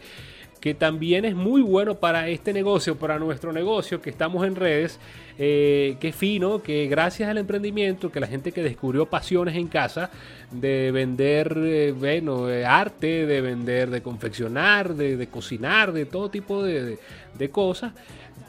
[0.59, 4.99] que también es muy bueno para este negocio, para nuestro negocio, que estamos en redes,
[5.37, 10.09] eh, que fino, que gracias al emprendimiento, que la gente que descubrió pasiones en casa,
[10.51, 16.97] de vender, eh, bueno, arte, de vender, de confeccionar, de, cocinar, de todo tipo de,
[17.37, 17.93] de cosas,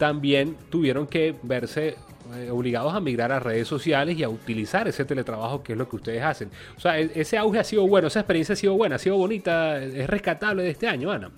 [0.00, 1.94] también tuvieron que verse
[2.34, 5.86] eh, obligados a migrar a redes sociales y a utilizar ese teletrabajo que es lo
[5.90, 6.50] que ustedes hacen.
[6.74, 9.18] O sea, e-, ese auge ha sido bueno, esa experiencia ha sido buena, ha sido
[9.18, 11.30] bonita, es rescatable de este año, Ana.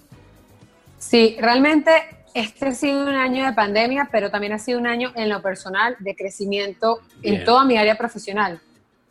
[0.97, 1.91] Sí, realmente
[2.35, 5.43] este ha sido un año de pandemia, pero también ha sido un año en lo
[5.43, 8.61] personal de crecimiento en toda mi área profesional.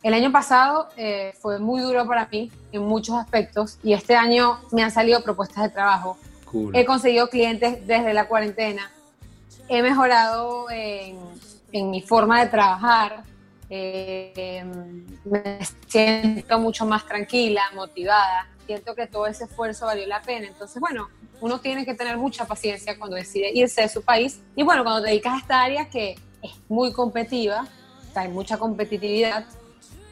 [0.02, 4.60] El año pasado eh, fue muy duro para mí en muchos aspectos y este año
[4.72, 6.16] me han salido propuestas de trabajo.
[6.72, 8.90] He conseguido clientes desde la cuarentena
[9.68, 13.22] he mejorado en, mi forma de trabajar,
[13.70, 14.64] eh,
[15.24, 20.48] me siento mucho más tranquila, motivada, siento que todo ese esfuerzo valió la pena.
[20.48, 21.08] Entonces, bueno,
[21.40, 25.02] uno tiene que tener mucha paciencia cuando decide irse de su país y bueno, cuando
[25.02, 27.66] te dedicas a esta área que es muy competitiva,
[28.14, 29.46] hay mucha competitividad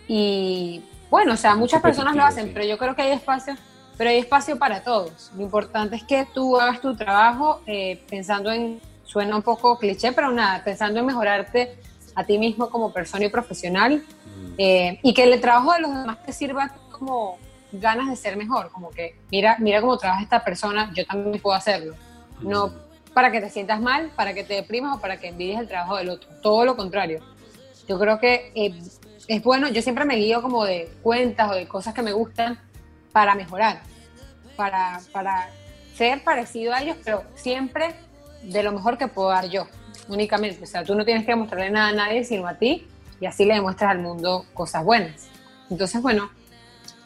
[0.08, 3.58] y bueno, o sea, muchas personas lo hacen, pero yo creo que hay espacios
[4.00, 5.30] pero hay espacio para todos.
[5.36, 10.12] Lo importante es que tú hagas tu trabajo eh, pensando en, suena un poco cliché,
[10.12, 11.76] pero nada, pensando en mejorarte
[12.14, 14.52] a ti mismo como persona y profesional mm.
[14.56, 17.38] eh, y que el trabajo de los demás te sirva como
[17.72, 21.56] ganas de ser mejor, como que mira, mira cómo trabaja esta persona, yo también puedo
[21.56, 21.94] hacerlo.
[22.40, 23.12] No mm.
[23.12, 25.96] para que te sientas mal, para que te deprimas o para que envidies el trabajo
[25.96, 27.20] del otro, todo lo contrario.
[27.88, 28.80] Yo creo que eh,
[29.26, 32.60] es bueno, yo siempre me guío como de cuentas o de cosas que me gustan
[33.10, 33.80] para mejorar,
[34.54, 35.50] para, para
[35.96, 37.92] ser parecido a ellos, pero siempre
[38.42, 39.66] de lo mejor que puedo dar yo,
[40.08, 40.62] únicamente.
[40.62, 42.86] O sea, tú no tienes que demostrarle nada a nadie sino a ti
[43.20, 45.28] y así le demuestras al mundo cosas buenas.
[45.70, 46.30] Entonces, bueno,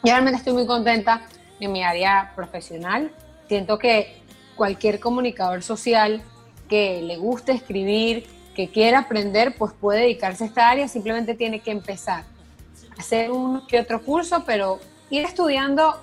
[0.03, 1.21] yo realmente estoy muy contenta
[1.59, 3.11] en mi área profesional.
[3.47, 4.21] Siento que
[4.55, 6.21] cualquier comunicador social
[6.69, 11.59] que le guste escribir, que quiera aprender, pues puede dedicarse a esta área, simplemente tiene
[11.59, 12.23] que empezar.
[12.97, 16.01] Hacer un que otro curso, pero ir estudiando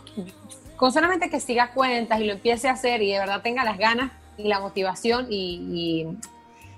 [0.76, 3.78] con solamente que siga cuentas y lo empiece a hacer y de verdad tenga las
[3.78, 6.06] ganas y la motivación y,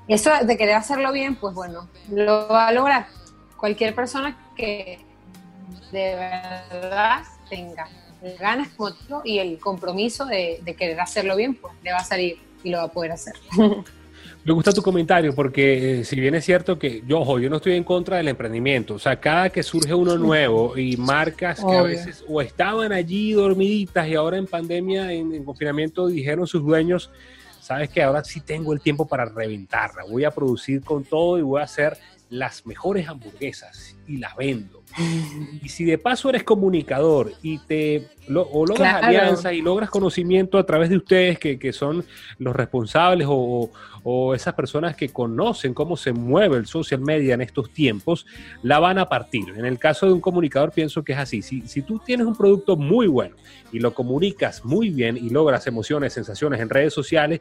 [0.06, 3.06] eso de querer hacerlo bien, pues bueno, lo va a lograr.
[3.56, 4.98] Cualquier persona que
[5.92, 6.14] de
[6.70, 7.88] verdad tenga
[8.38, 8.68] ganas
[9.24, 12.78] y el compromiso de, de querer hacerlo bien, pues le va a salir y lo
[12.78, 13.34] va a poder hacer.
[14.44, 17.56] Me gusta tu comentario porque eh, si bien es cierto que yo, ojo, yo no
[17.56, 21.74] estoy en contra del emprendimiento, o sea, cada que surge uno nuevo y marcas que
[21.74, 26.62] a veces o estaban allí dormiditas y ahora en pandemia, en, en, confinamiento, dijeron sus
[26.62, 27.10] dueños,
[27.64, 31.42] sabes que ahora sí tengo el tiempo para reventarla, voy a producir con todo y
[31.42, 31.96] voy a hacer
[32.34, 34.82] las mejores hamburguesas y las vendo.
[35.62, 40.66] Y si de paso eres comunicador y te o logras alianzas y logras conocimiento a
[40.66, 42.04] través de ustedes que, que son
[42.38, 43.70] los responsables o,
[44.02, 48.26] o, esas personas que conocen cómo se mueve el social media en estos tiempos,
[48.62, 49.50] la van a partir.
[49.56, 51.40] En el caso de un comunicador pienso que es así.
[51.40, 53.36] Si, si tú tienes un producto muy bueno
[53.72, 57.40] y lo comunicas muy bien y logras emociones, sensaciones en redes sociales,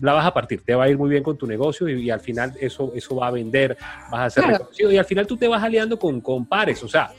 [0.00, 2.20] la vas a partir, te va a ir muy bien con tu negocio y, al
[2.20, 3.76] final eso, eso va a vender,
[4.10, 6.88] vas a ser reconocido y al final tú te vas aliando con, con pares, o
[6.88, 7.12] sea,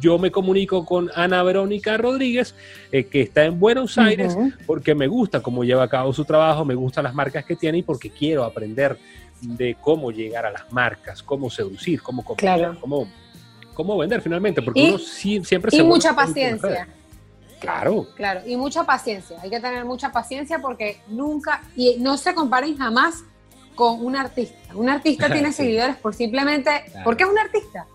[0.00, 2.54] yo me comunico con Ana Verónica Rodríguez,
[2.90, 6.64] eh, que está en Buenos Aires, porque me gusta cómo lleva a cabo su trabajo,
[6.64, 8.98] me gustan las marcas que tiene y porque quiero aprender
[9.40, 13.08] de cómo llegar a las marcas, cómo seducir, cómo, cómo,
[13.74, 15.76] cómo, vender finalmente, porque uno siempre se...
[15.76, 16.88] Y mucha paciencia.
[17.64, 18.06] Claro.
[18.14, 19.38] Claro, y mucha paciencia.
[19.42, 23.24] Hay que tener mucha paciencia porque nunca, y no se comparen jamás
[23.74, 24.56] con un artista.
[24.74, 27.86] Un artista tiene seguidores por simplemente, porque es un artista.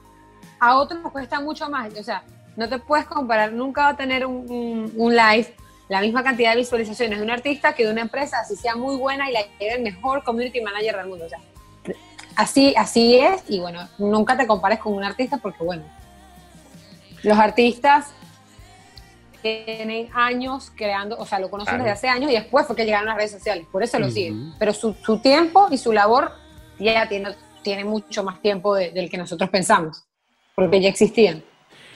[0.59, 1.93] A otros nos cuesta mucho más.
[1.97, 2.23] O sea,
[2.55, 5.53] no te puedes comparar, nunca va a tener un, live
[5.87, 8.95] la misma cantidad de visualizaciones de un artista que de una empresa, así sea muy
[8.97, 11.25] buena y la lleve el mejor community manager del mundo.
[11.25, 11.39] O sea,
[12.35, 15.83] así, así es, y bueno, nunca te compares con un artista porque, bueno,
[17.23, 18.11] los artistas
[19.41, 23.07] tienen años creando, o sea, lo conocen desde hace años y después fue que llegaron
[23.07, 24.53] las redes sociales, por eso lo siguen.
[24.59, 26.31] Pero su, tiempo y su labor
[26.79, 30.05] ya tiene, tiene mucho más tiempo del que nosotros pensamos,
[30.55, 31.43] porque ya existían.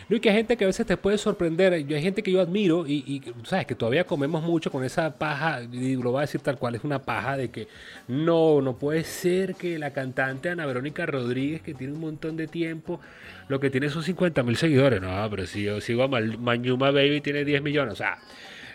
[0.10, 1.86] No, y que hay gente que a veces te puede sorprender.
[1.86, 5.18] Yo hay gente que yo admiro y, y sabes que todavía comemos mucho con esa
[5.18, 7.68] paja, y lo voy a decir tal cual, es una paja de que
[8.08, 12.48] no, no puede ser que la cantante Ana Verónica Rodríguez, que tiene un montón de
[12.48, 13.00] tiempo,
[13.48, 15.02] lo que tiene son 50 mil seguidores.
[15.02, 17.94] No, pero si yo sigo a Mañuma Baby tiene 10 millones.
[17.94, 18.18] O sea,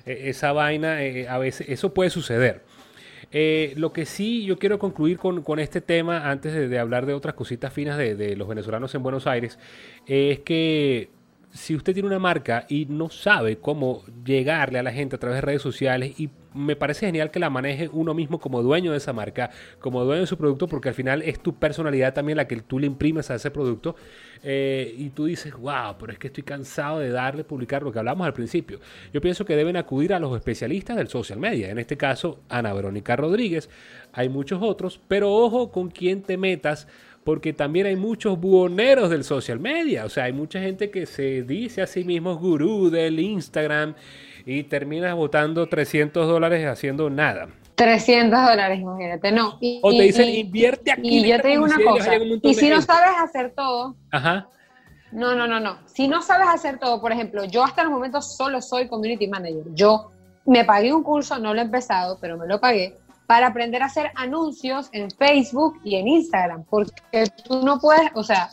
[0.05, 2.63] e, esa vaina, eh, a veces, eso puede suceder.
[3.31, 7.13] Eh, lo que sí yo quiero concluir con, con este tema, antes de, hablar de
[7.13, 9.59] otras cositas finas de, de, los venezolanos en Buenos Aires,
[10.07, 11.11] es que
[11.53, 15.37] si usted tiene una marca y no sabe cómo llegarle a la gente a través
[15.37, 18.99] de redes sociales y me parece genial que la maneje uno mismo como dueño de
[18.99, 22.47] esa marca, como dueño de su producto, porque al final es tu personalidad también la
[22.47, 23.97] que tú le imprimes a ese producto
[24.43, 27.99] eh, y tú dices, wow, pero es que estoy cansado de darle, publicar lo que
[27.99, 28.81] hablamos al principio.
[29.13, 32.73] Yo pienso que deben acudir a los especialistas del social media, en este caso Ana
[32.73, 33.69] Verónica Rodríguez,
[34.13, 36.89] hay muchos otros, pero ojo con quién te metas
[37.29, 41.43] porque también hay muchos buhoneros del social media, o sea, hay mucha gente que se
[41.43, 43.95] dice a sí mismo gurú del Instagram
[44.47, 47.49] y terminas votando 300 dólares haciendo nada.
[47.75, 49.59] 300 dólares, imagínate, no.
[49.83, 51.19] o te dicen, invierte aquí.
[51.19, 54.49] Y yo te digo una cosa, y si no sabes hacer todo, Ajá.
[55.13, 55.81] No, no, no, no.
[55.85, 59.65] Si no sabes hacer todo, por ejemplo, yo hasta el momento solo soy community manager.
[59.75, 60.13] Yo
[60.47, 62.97] me pagué un curso, no lo he empezado, pero me lo pagué
[63.29, 68.25] para aprender a hacer anuncios en Facebook y en Instagram, porque tú no puedes, o
[68.25, 68.49] sea,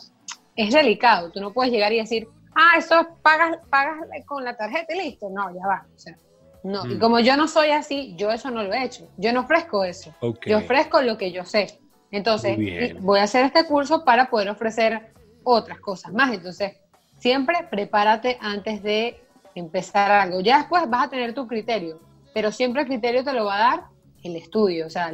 [0.54, 4.94] es delicado, tú no puedes llegar y decir, ah, eso pagas, pagas con la tarjeta
[4.94, 6.14] y listo, no, ya va, o sea,
[6.62, 6.98] no, y mm.
[7.00, 10.14] como yo no soy así, yo eso no lo he hecho, yo no ofrezco eso,
[10.44, 12.58] yo ofrezco lo que yo sé, entonces
[13.00, 15.10] voy a hacer este curso para poder ofrecer
[15.42, 16.76] otras cosas más, entonces
[17.16, 19.22] siempre prepárate antes de
[19.54, 20.40] empezar algo.
[20.40, 21.98] Ya después vas a tener tu criterio,
[22.34, 23.95] pero siempre el criterio te lo va a dar
[24.26, 24.86] el estudio.
[24.86, 25.12] O sea,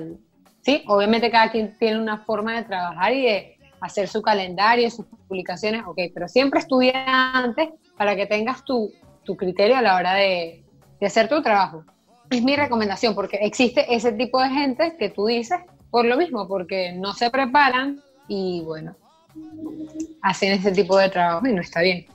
[0.63, 5.07] sí, obviamente cada quien tiene una forma de trabajar y de hacer su calendario, sus
[5.29, 8.93] publicaciones, ok, pero siempre estudia antes para que tengas tu,
[9.25, 10.65] tu criterio a la hora de,
[11.01, 11.85] de hacer tu trabajo.
[12.31, 15.59] Es mi recomendación, porque existe ese tipo de gente que tú dices
[15.91, 18.97] por lo mismo, porque no se preparan y bueno,
[20.23, 22.07] hacen ese tipo de trabajo y no está bien.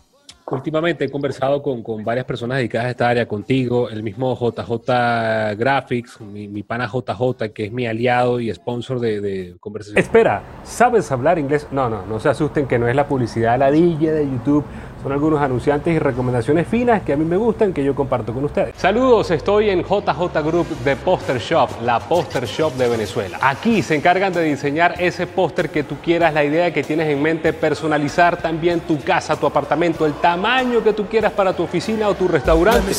[0.49, 5.57] Últimamente he conversado con, con, varias personas dedicadas a esta área, contigo, el mismo JJ
[5.57, 9.97] Graphics, mi, mi pana JJ, que es mi aliado y sponsor de, de conversación.
[9.97, 11.67] Espera, ¿sabes hablar inglés?
[11.71, 14.63] No, no, no se asusten que no es la publicidad ladilla de YouTube
[15.01, 18.43] son algunos anunciantes y recomendaciones finas que a mí me gustan que yo comparto con
[18.45, 18.75] ustedes.
[18.77, 23.39] Saludos, estoy en JJ Group de Poster Shop, la Poster Shop de Venezuela.
[23.41, 27.21] Aquí se encargan de diseñar ese póster que tú quieras, la idea que tienes en
[27.21, 32.09] mente, personalizar también tu casa, tu apartamento, el tamaño que tú quieras para tu oficina
[32.09, 32.91] o tu restaurante.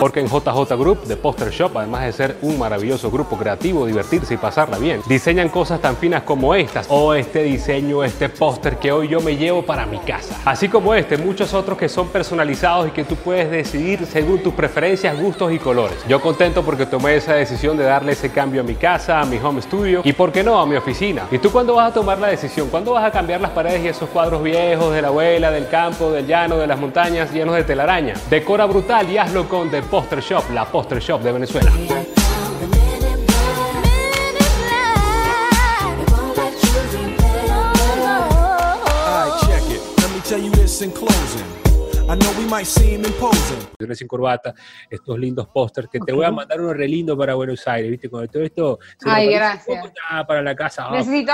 [0.00, 4.34] Porque en JJ Group de Poster Shop, además de ser un maravilloso grupo creativo, divertirse
[4.34, 8.92] y pasarla bien, diseñan cosas tan finas como estas o este diseño, este póster que
[8.92, 10.40] hoy yo me llevo para casa.
[10.44, 14.54] Así como este, muchos otros que son personalizados y que tú puedes decidir según tus
[14.54, 15.96] preferencias, gustos y colores.
[16.08, 19.38] Yo contento porque tomé esa decisión de darle ese cambio a mi casa, a mi
[19.38, 21.22] home studio y, ¿por qué no, a mi oficina?
[21.30, 22.68] ¿Y tú cuándo vas a tomar la decisión?
[22.68, 26.10] ¿Cuándo vas a cambiar las paredes y esos cuadros viejos de la abuela, del campo,
[26.10, 28.14] del llano, de las montañas llenos de telaraña?
[28.30, 31.70] Decora brutal y hazlo con The Poster Shop, la Poster Shop de Venezuela.
[40.82, 41.44] In closing.
[42.08, 43.94] I know we might seem imposing.
[43.94, 44.54] Sin corbata,
[44.90, 46.06] estos lindos pósters que okay.
[46.06, 48.10] te voy a mandar uno re lindo para Buenos Aires, ¿viste?
[48.10, 48.78] Con todo esto.
[49.04, 49.92] Ay, gracias.
[50.26, 50.90] Para la casa.
[50.90, 51.32] Necesito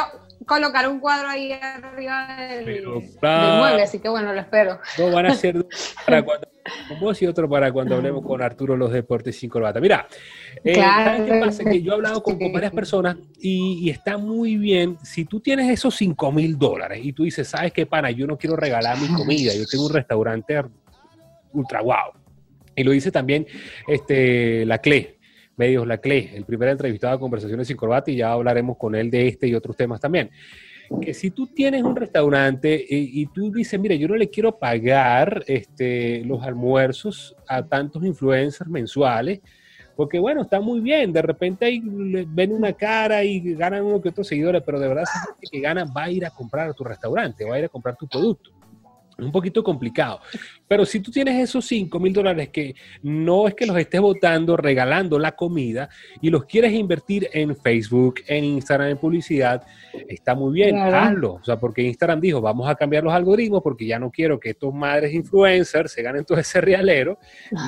[0.50, 4.80] colocar un cuadro ahí arriba del, Pero, del mueble, así que bueno, lo espero.
[4.98, 5.64] No, van a ser
[6.04, 6.48] para cuando
[6.88, 9.78] con vos y otro para cuando hablemos con Arturo los deportes sin corbata.
[9.78, 10.08] Mira,
[10.64, 11.04] eh, claro.
[11.04, 11.64] ¿sabes qué pasa?
[11.64, 14.98] Que yo he hablado con, con varias personas y, y, está muy bien.
[15.04, 18.10] Si tú tienes esos 5 mil dólares y tú dices, ¿sabes qué, pana?
[18.10, 20.60] Yo no quiero regalar mi comida, yo tengo un restaurante
[21.52, 22.10] ultra guau.
[22.74, 23.46] Y lo dice también
[23.86, 25.19] este, la CLE,
[25.60, 29.10] Medios La CLE, el primer entrevistado a Conversaciones sin Corbata, y ya hablaremos con él
[29.10, 30.30] de este y otros temas también.
[31.02, 34.58] Que si tú tienes un restaurante y, y, tú dices, mire, yo no le quiero
[34.58, 39.40] pagar este, los almuerzos a tantos influencers mensuales,
[39.94, 44.08] porque bueno, está muy bien, de repente ahí ven una cara y ganan uno que
[44.08, 45.04] otros seguidores, pero de verdad
[45.52, 47.96] que gana va a ir a comprar a tu restaurante, va a ir a comprar
[47.96, 48.50] tu producto
[49.22, 50.20] un poquito complicado.
[50.66, 54.56] Pero si tú tienes esos 5 mil dólares que no es que los estés votando,
[54.56, 55.88] regalando la comida
[56.20, 59.64] y los quieres invertir en Facebook, en Instagram, en publicidad,
[60.08, 60.96] está muy bien, claro.
[60.96, 61.32] hazlo.
[61.34, 64.50] O sea, porque Instagram dijo, vamos a cambiar los algoritmos porque ya no quiero que
[64.50, 67.18] estos madres influencers se ganen todo ese realero,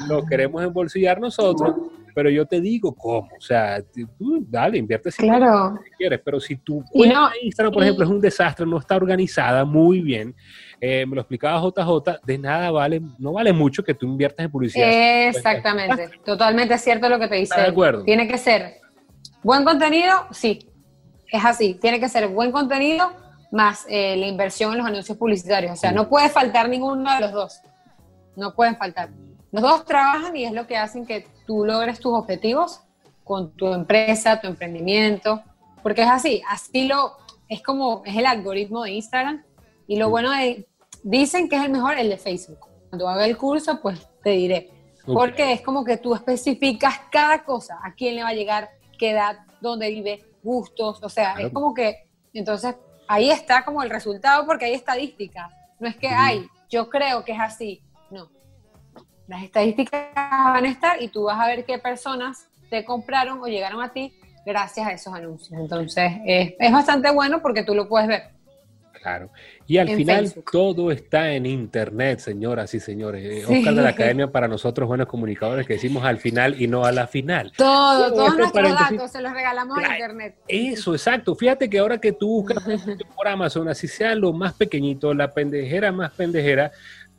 [0.09, 1.75] lo queremos embolsillar nosotros.
[2.15, 5.79] Pero yo te digo cómo, o sea, tú dale, invierte si claro.
[5.97, 7.87] quieres, pero si tu cuenta no, Instagram, por y...
[7.87, 10.35] ejemplo, es un desastre, no está organizada muy bien,
[10.85, 14.51] eh, me lo explicaba JJ, de nada vale, no vale mucho que tú inviertas en
[14.51, 15.29] publicidad.
[15.29, 17.55] Exactamente, totalmente cierto lo que te dice.
[17.55, 18.03] De acuerdo.
[18.03, 18.81] Tiene que ser
[19.45, 20.69] buen contenido, sí,
[21.31, 23.13] es así, tiene que ser buen contenido
[23.53, 25.95] más eh, la inversión en los anuncios publicitarios, o sea, sí.
[25.95, 27.61] no puede faltar ninguno de los dos,
[28.35, 29.11] no pueden faltar.
[29.53, 32.81] Los dos trabajan y es lo que hacen que tú logres tus objetivos
[33.23, 35.45] con tu empresa, tu emprendimiento,
[35.81, 37.19] porque es así, así lo,
[37.49, 39.45] es como, es el algoritmo de Instagram
[39.87, 40.67] y lo bueno de,
[41.03, 42.67] dicen que es el mejor el de Facebook.
[42.89, 44.71] Cuando haga el curso, pues te diré.
[45.03, 45.15] Okay.
[45.15, 49.11] Porque es como que tú especificas cada cosa, a quién le va a llegar, qué
[49.11, 51.49] edad, dónde vive, gustos, o sea, claro.
[51.49, 52.77] es como que, entonces,
[53.09, 55.51] ahí está como el resultado porque hay estadísticas.
[55.81, 56.17] No es que, uh -huh.
[56.19, 57.83] ay, yo creo que es así.
[58.11, 58.31] No.
[59.27, 63.47] Las estadísticas van a estar y tú vas a ver qué personas te compraron o
[63.47, 64.15] llegaron a ti
[64.47, 65.61] gracias a esos anuncios.
[65.61, 68.31] Entonces, es, es bastante bueno porque tú lo puedes ver.
[68.93, 69.31] Claro.
[69.67, 70.51] Y al en final Facebook.
[70.53, 73.45] todo está en Internet, señoras y señores.
[73.47, 73.59] Sí.
[73.59, 76.93] Oscar de la Academia para nosotros, buenos comunicadores, que decimos al final y no a
[76.93, 77.53] la final.
[77.57, 80.37] Todo, todos nuestros datos se los regalamos claro, a Internet.
[80.47, 81.35] Eso, exacto.
[81.35, 82.63] Fíjate que ahora que tú buscas
[83.17, 86.73] por Amazon, así sea lo más pequeñito, la pendejera más pendejera,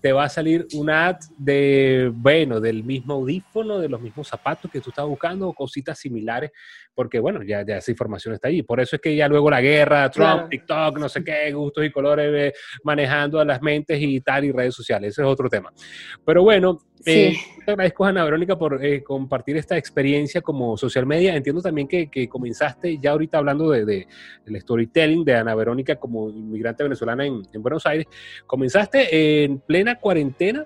[0.04, 4.70] te va a salir una ad de, bueno, del mismo audífono, de los mismos zapatos
[4.70, 6.52] que tú estás buscando o cositas similares,
[6.94, 8.64] porque bueno, ya, ya esa información está ahí.
[8.64, 10.50] Por eso es que ya luego la guerra, Trump, claro.
[10.50, 14.52] TikTok, no sé qué, gustos y colores eh, manejando a las mentes y tal, y
[14.52, 15.12] redes sociales.
[15.14, 15.72] Ese es otro tema.
[16.26, 17.12] Pero bueno, sí.
[17.12, 21.36] eh, te agradezco, Ana Verónica, por eh, compartir esta experiencia como social media.
[21.36, 24.08] Entiendo también que, que comenzaste ya ahorita hablando de, de,
[24.46, 28.08] del storytelling de Ana Verónica como inmigrante venezolana en, en Buenos Aires.
[28.46, 30.66] Comenzaste en plena cuarentena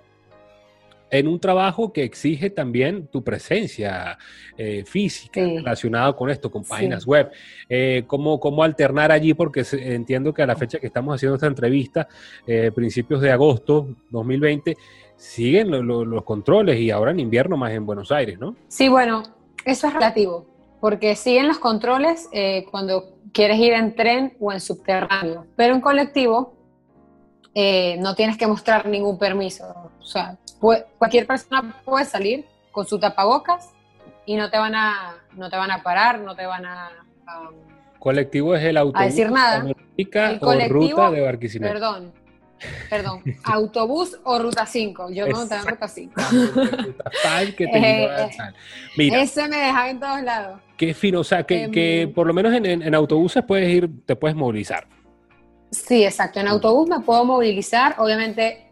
[1.09, 4.17] en un trabajo que exige también tu presencia
[4.57, 7.29] eh, física relacionada con esto, con páginas web.
[7.69, 9.33] Eh, ¿cómo, ¿cómo, alternar allí?
[9.33, 12.07] Porque entiendo que a la fecha que estamos haciendo esta entrevista,
[12.45, 14.75] eh, principios de agosto 2020,
[15.18, 18.55] siguen los controles y ahora en invierno más en Buenos Aires, ¿no?
[18.70, 19.24] Sí, bueno,
[19.65, 20.45] eso es relativo,
[20.80, 22.30] porque siguen los controles
[22.72, 26.53] cuando quieres ir en tren o en subterráneo, pero en colectivo
[27.99, 29.65] no tienes que mostrar ningún permiso.
[29.99, 30.38] O sea,
[30.97, 33.74] cualquier persona puede salir con su tapabocas
[34.26, 36.89] y no te van a, no te van a parar, no te van a...
[37.97, 39.01] colectivo es el autobús.
[39.01, 39.65] A decir nada.
[39.97, 41.74] El o ruta de Barquisimeto.
[41.74, 42.13] Perdón,
[42.89, 45.12] perdón, autobús o ruta 5.
[45.12, 46.14] Yo no tengo ruta 5.
[47.58, 48.30] que te eh,
[48.97, 50.62] Mira, ese me deja en todos lados.
[50.78, 53.89] Qué fino, o sea, que, que em, por lo menos en, en, autobuses puedes ir,
[54.05, 54.88] te puedes movilizar.
[55.72, 56.39] Sí, exacto.
[56.39, 57.95] En autobús me puedo movilizar.
[57.97, 58.70] Obviamente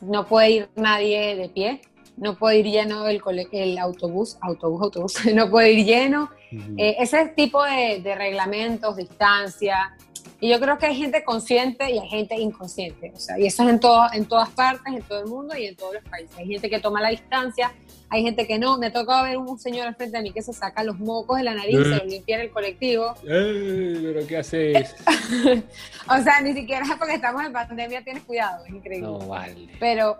[0.00, 1.80] no puede ir nadie de pie,
[2.16, 3.22] no puede ir lleno el,
[3.52, 6.30] el autobús, autobús, autobús, no puede ir lleno.
[6.76, 9.96] Eh, ese tipo de, reglamentos, distancia.
[10.42, 13.12] Y yo creo que hay gente consciente y hay gente inconsciente.
[13.14, 15.66] O sea, y eso es en, todo, en todas partes, en todo el mundo y
[15.66, 16.36] en todos los países.
[16.36, 17.72] Hay gente que toma la distancia,
[18.08, 18.76] hay gente que no.
[18.76, 21.44] Me tocó ver un señor al frente de mí que se saca los mocos de
[21.44, 23.14] la nariz, y se lo limpia en el colectivo.
[23.22, 24.96] ¿Pero qué haces?
[26.08, 29.06] o sea, ni siquiera porque estamos en pandemia tienes cuidado, es increíble.
[29.06, 29.68] No, vale.
[29.78, 30.16] Pero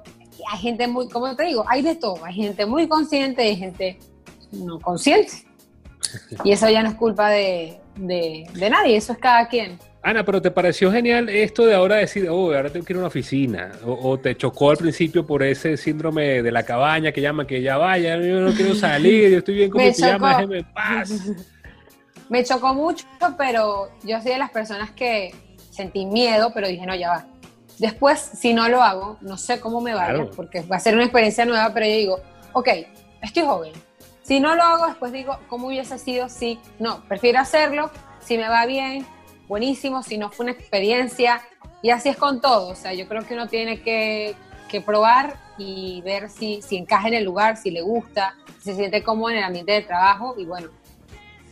[0.53, 2.25] hay gente muy, como te digo, hay de todo.
[2.25, 3.99] Hay gente muy consciente y hay gente
[4.53, 5.33] no consciente.
[6.45, 9.79] Y eso ya no es culpa de, de, de nadie, eso es cada quien.
[10.05, 13.01] Ana, pero ¿te pareció genial esto de ahora decir, oh, ahora tengo que ir a
[13.01, 13.71] una oficina?
[13.85, 17.77] O, te chocó al principio por ese síndrome de la cabaña que llaman que ya
[17.77, 21.11] vaya, yo no quiero salir, yo estoy bien con mi pijama, déjeme paz.
[22.29, 23.05] Me chocó mucho,
[23.37, 25.35] pero yo soy de las personas que
[25.71, 27.27] sentí miedo, pero dije, no, ya va.
[27.79, 31.05] Después, si no lo hago, no sé cómo me vaya, porque va a ser una
[31.05, 32.21] experiencia nueva, pero yo digo,
[32.55, 32.69] ok,
[33.21, 33.73] estoy joven.
[34.23, 37.05] Si no lo hago, después digo, ¿cómo hubiese sido si no?
[37.07, 37.91] Prefiero hacerlo,
[38.21, 39.05] si me va bien,
[39.53, 41.43] buenísimo, si no fue una experiencia.
[41.83, 42.69] Y así es con todo.
[42.69, 44.35] O sea, yo creo que uno tiene que,
[44.71, 48.77] que probar y ver si, si encaja en el lugar, si le gusta, si se
[48.77, 50.35] siente cómodo en el ambiente de trabajo.
[50.39, 50.71] Y bueno,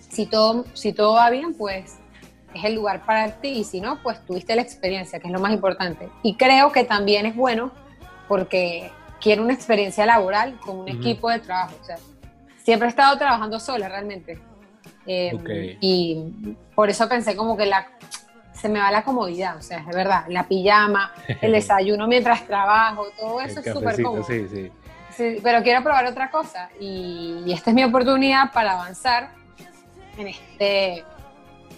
[0.08, 1.98] si todo, si todo va bien, pues
[2.54, 3.48] es el lugar para ti.
[3.48, 6.08] Y si no, pues tuviste la experiencia, que es lo más importante.
[6.22, 7.70] Y creo que también es bueno
[8.28, 8.90] porque
[9.20, 11.74] quiero una experiencia laboral con un equipo de trabajo.
[11.78, 11.98] O sea,
[12.64, 14.40] siempre he estado trabajando sola realmente.
[15.06, 15.38] Em,
[15.80, 17.88] y por eso pensé como que la,
[18.52, 23.06] se me va la comodidad, o sea, es verdad, la pijama, el desayuno mientras trabajo,
[23.18, 24.24] todo eso es súper cómodo.
[24.24, 24.46] Sí,
[25.16, 25.40] sí.
[25.42, 29.30] pero quiero probar otra cosa y, esta es mi oportunidad para avanzar
[30.16, 31.04] en este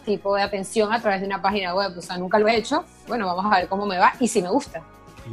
[0.04, 1.96] tipo de atención a través de una página web.
[1.96, 2.84] O sea, nunca lo he hecho.
[3.06, 4.82] Bueno, vamos a ver cómo me va y si me gusta.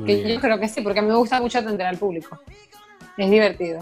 [0.05, 2.39] Que yo creo que sí, porque a mí me gusta mucho atender al público.
[3.17, 3.79] Es divertido.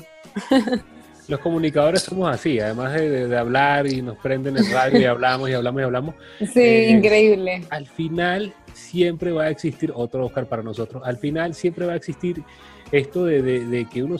[1.27, 5.53] los comunicadores somos así, además de, hablar y nos prenden el radio y hablamos y
[5.53, 6.15] hablamos y hablamos.
[6.39, 7.61] Sí, eh, increíble.
[7.69, 11.97] Al final siempre va a existir, otro Oscar para nosotros, al final siempre va a
[11.97, 12.43] existir
[12.91, 14.17] esto de, de que uno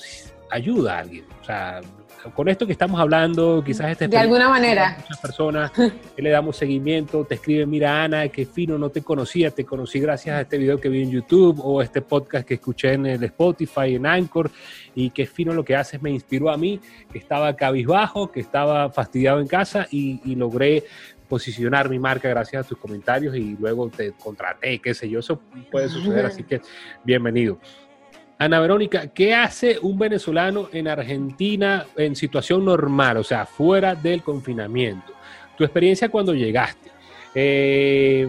[0.50, 1.26] ayuda a alguien.
[1.42, 1.82] O sea,
[2.34, 6.58] con esto que estamos hablando, quizás este de alguna manera muchas personas que le damos
[6.58, 10.58] seguimiento, te escriben, mira Ana, qué fino, no te conocía, te conocí gracias a este
[10.58, 14.52] video que vi en YouTube o este podcast que escuché en el Spotify, en Anchor,
[14.96, 16.80] y qué fino lo que haces, me inspiró a mí,
[17.12, 20.84] que estaba cabizbajo, que estaba fastidiado en casa y, y logré
[21.28, 25.42] posicionar mi marca gracias a tus comentarios y luego te contraté, qué sé yo, eso
[25.72, 26.62] puede suceder, así que
[27.04, 27.60] bienvenido.
[28.40, 34.22] Ana Verónica, ¿qué hace un venezolano en Argentina en situación normal, o sea, fuera del
[34.22, 35.14] confinamiento?
[35.58, 36.92] Tu experiencia cuando llegaste.
[37.34, 38.28] Eh,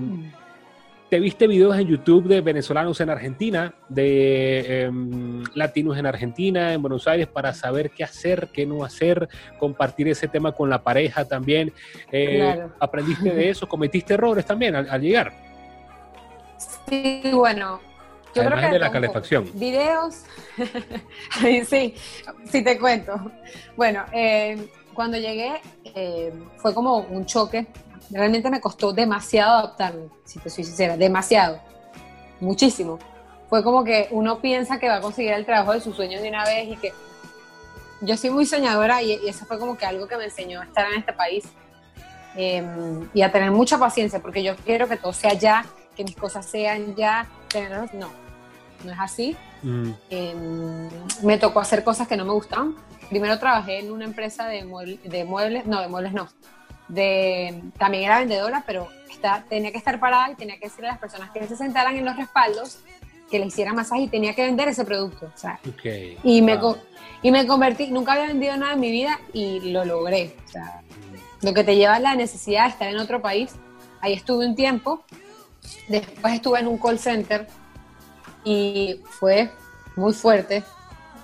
[1.11, 6.83] ¿Te viste videos en YouTube de venezolanos en Argentina, de em, latinos en Argentina, en
[6.83, 9.29] Buenos Aires, para saber qué hacer, qué no hacer,
[9.59, 11.73] compartir ese tema con la pareja también?
[12.13, 13.67] Eh, ¿Aprendiste de eso?
[13.67, 15.33] ¿Cometiste errores también al llegar?
[16.89, 17.81] Sí, bueno,
[18.35, 19.51] yo creo que de la calefacción.
[19.55, 20.23] Videos,
[21.69, 21.95] sí,
[22.51, 23.15] sí te cuento.
[23.77, 25.61] Bueno, eh, cuando llegué
[25.95, 27.67] eh, fue como un choque.
[28.11, 31.61] Realmente me costó demasiado adaptarme, si te soy sincera, demasiado,
[32.41, 32.99] muchísimo.
[33.49, 36.29] Fue como que uno piensa que va a conseguir el trabajo de sus sueños de
[36.29, 36.93] una vez y que
[38.01, 40.91] yo soy muy soñadora y, eso fue como que algo que me enseñó a estar
[40.91, 41.45] en este país
[42.37, 45.65] em, y a tener mucha paciencia porque yo quiero que todo sea ya,
[45.97, 48.11] que mis cosas sean ya, tenerlos, no,
[48.85, 49.37] no es así.
[49.63, 49.91] Mm.
[50.11, 50.89] Em,
[51.23, 52.77] me tocó hacer cosas que no me gustaban.
[53.09, 56.29] Primero trabajé en una empresa de, de muebles, no, de muebles no.
[56.89, 60.93] De, también era vendedora, pero está, tenía que estar parada y tenía que decirle a
[60.93, 62.79] las personas que se sentaran en los respaldos
[63.31, 65.27] que le hiciera masaje y tenía que vender ese producto.
[65.27, 65.61] O sea,
[66.23, 66.59] y, me,
[67.23, 70.35] y me convertí, nunca había vendido nada en mi vida y lo logré.
[70.47, 70.83] O sea,
[71.43, 73.55] lo que te lleva a la necesidad de estar en otro país.
[74.01, 75.05] Ahí estuve un tiempo,
[75.89, 77.47] después estuve en un call center
[78.45, 79.51] y fue
[79.97, 80.65] muy fuerte.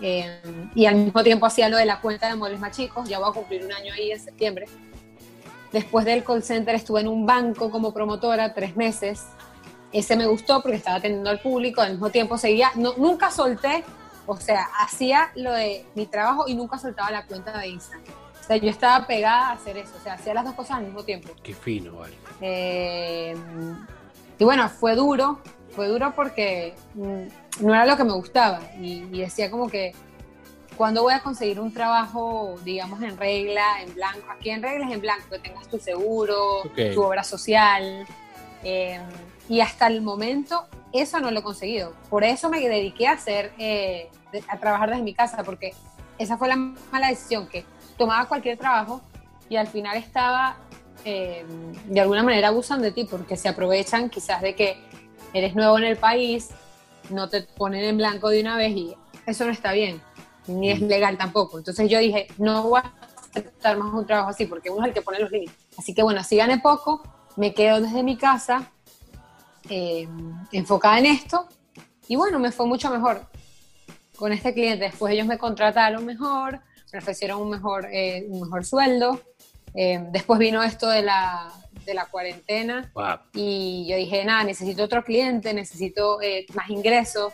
[0.00, 0.40] Eh,
[0.74, 3.30] y al mismo tiempo hacía lo de la cuenta de muebles más chicos, ya voy
[3.30, 4.66] a cumplir un año ahí en septiembre.
[5.72, 9.24] Después del call center estuve en un banco como promotora tres meses.
[9.92, 13.84] Ese me gustó porque estaba atendiendo al público, al mismo tiempo seguía, no, nunca solté,
[14.26, 18.14] o sea, hacía lo de mi trabajo y nunca soltaba la cuenta de Instagram.
[18.40, 20.84] O sea, yo estaba pegada a hacer eso, o sea, hacía las dos cosas al
[20.84, 21.30] mismo tiempo.
[21.42, 22.14] Qué fino, vale.
[22.40, 23.34] Eh,
[24.38, 29.04] y bueno, fue duro, fue duro porque mm, no era lo que me gustaba y,
[29.18, 29.92] decía como que,
[30.76, 34.26] ¿cuándo voy a conseguir un trabajo, digamos, en regla, en blanco?
[34.30, 36.62] Aquí en regla es en blanco, que tengas tu seguro,
[36.94, 38.06] tu obra social.
[38.62, 38.98] Eh,
[39.48, 41.92] y hasta el momento eso no lo he conseguido.
[42.08, 44.10] Por eso me dediqué a hacer, eh,
[44.48, 45.74] a trabajar desde mi casa, porque
[46.18, 47.64] esa fue la mala decisión, que
[47.98, 49.00] tomaba cualquier trabajo
[49.48, 50.56] y al final estaba
[51.04, 51.44] eh,
[51.86, 54.76] de alguna manera abusando de ti, porque se aprovechan quizás de que
[55.32, 56.50] eres nuevo en el país,
[57.10, 60.00] no te ponen en blanco de una vez y eso no está bien,
[60.46, 61.58] ni es legal tampoco.
[61.58, 62.92] Entonces yo dije, no voy a
[63.30, 65.54] aceptar más un trabajo así, porque uno es el que pone los límites.
[65.76, 67.02] Así que bueno, si gané poco,
[67.36, 68.70] me quedo desde mi casa
[69.68, 70.08] eh,
[70.52, 71.48] enfocada en esto
[72.06, 73.26] y bueno, me fue mucho mejor
[74.16, 74.84] con este cliente.
[74.84, 76.60] Después ellos me contrataron mejor,
[76.92, 79.20] me ofrecieron un mejor, eh, un mejor sueldo.
[79.74, 81.52] Eh, después vino esto de la,
[81.84, 82.92] de la cuarentena
[83.32, 87.32] y yo dije, nada, necesito otro cliente, necesito eh, más ingresos,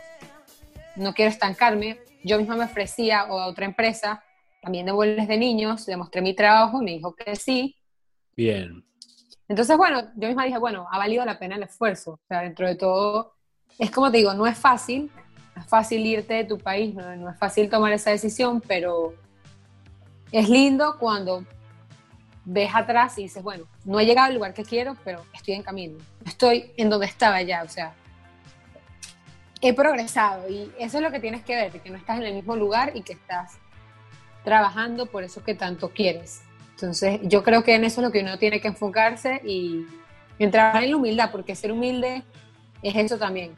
[0.97, 1.99] no quiero estancarme.
[2.24, 4.22] Yo misma me ofrecía a otra empresa,
[4.62, 7.76] también de vuelos de niños, le mostré mi trabajo, me dijo que sí.
[8.36, 8.84] Bien.
[9.49, 12.12] Entonces, bueno, yo misma dije, bueno, ha valido la pena el esfuerzo.
[12.12, 13.34] O sea, dentro de todo,
[13.78, 15.11] es como te digo, no es fácil,
[15.57, 19.14] no es fácil irte de tu país, no, no es fácil tomar esa decisión, pero
[20.30, 21.45] es lindo cuando
[22.53, 25.62] ves atrás y dices, bueno, no he llegado al lugar que quiero, pero estoy en
[25.62, 25.98] camino.
[26.26, 27.92] Estoy en donde estaba ya, o sea,
[29.61, 32.34] he progresado y eso es lo que tienes que ver, que no estás en el
[32.34, 33.59] mismo lugar y que estás
[34.42, 36.42] trabajando por eso que tanto quieres.
[36.70, 39.86] Entonces, yo creo que en eso es lo que uno tiene que enfocarse y
[40.38, 42.24] en trabajar en la humildad, porque ser humilde
[42.82, 43.55] es eso también.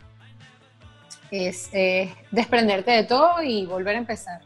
[1.31, 1.71] Es
[2.31, 4.43] desprenderte de todo y volver a empezar.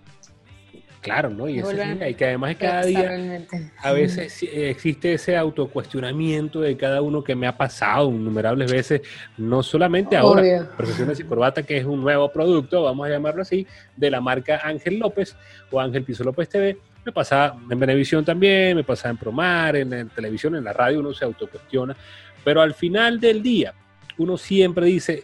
[1.07, 1.49] Claro, ¿no?
[1.49, 3.41] Y, eso y que además cada día
[3.79, 9.03] a veces existe ese autocuestionamiento de cada uno que me ha pasado innumerables veces,
[9.37, 13.69] no solamente ahora, Profesiones y Corbata, que es un nuevo producto, vamos a llamarlo así,
[13.97, 15.37] de la marca Ángel López
[15.71, 16.77] o Ángel Piso López TV.
[17.05, 20.99] Me pasaba en Venevisión también, me pasaba en Promar, en, en televisión, en la radio,
[20.99, 21.97] uno se autocuestiona,
[22.43, 23.75] pero al final del día,
[24.19, 25.23] uno siempre dice,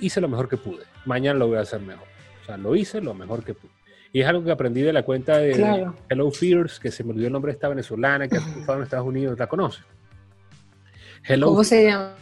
[0.00, 2.08] hice lo mejor que pude, mañana lo voy a hacer mejor.
[2.42, 3.76] O sea, lo hice lo mejor que pude.
[4.16, 7.26] Y es algo que aprendí de la cuenta de Hello Fears, que se me olvidó
[7.26, 9.38] el nombre de esta venezolana que ha triunfado en Estados Unidos.
[9.38, 9.82] ¿La conoce?
[11.38, 12.14] ¿Cómo se llama?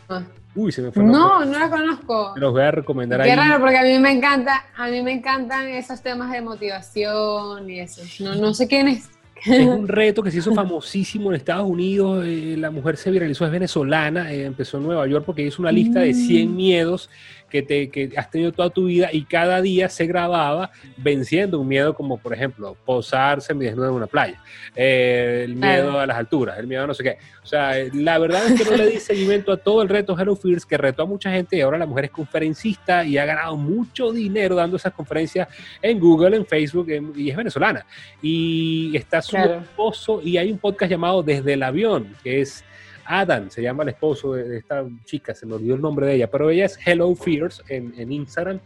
[0.56, 1.04] Uy, se me fue.
[1.04, 2.32] No, no la conozco.
[2.34, 5.68] Los voy a recomendar Qué raro, porque a mí me encanta, a mí me encantan
[5.68, 8.02] esos temas de motivación y eso.
[8.24, 9.08] No, no sé quién es.
[9.46, 12.24] Es un reto que se hizo famosísimo en Estados Unidos.
[12.26, 15.70] Eh, la mujer se viralizó, es venezolana, eh, empezó en Nueva York porque hizo una
[15.70, 16.56] lista de 100 mm.
[16.56, 17.08] miedos
[17.54, 21.68] que, te, que has tenido toda tu vida y cada día se grababa venciendo un
[21.68, 24.42] miedo como, por ejemplo, posarse desnudo en una playa,
[24.74, 27.18] eh, el miedo a las alturas, el miedo a no sé qué.
[27.44, 30.34] O sea, la verdad es que no le di seguimiento a todo el reto Hello
[30.34, 33.56] Fears, que retó a mucha gente y ahora la mujer es conferencista y ha ganado
[33.56, 35.46] mucho dinero dando esas conferencias
[35.80, 37.86] en Google, en Facebook y es venezolana.
[38.20, 42.64] Y está su esposo y hay un podcast llamado Desde el Avión, que es
[43.06, 46.30] Adam, se llama el esposo de, esta chica, se me olvidó el nombre de ella,
[46.30, 48.60] pero ella es Hello Fears en, Instagram.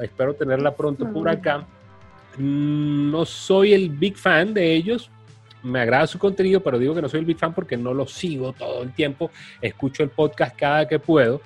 [0.00, 1.66] Espero tenerla pronto por acá.
[2.36, 5.10] Mm, no soy el big fan de ellos,
[5.62, 8.06] me agrada su contenido, pero digo que no soy el big fan porque no lo
[8.06, 9.30] sigo todo el tiempo.
[9.60, 11.40] Escucho el podcast cada que puedo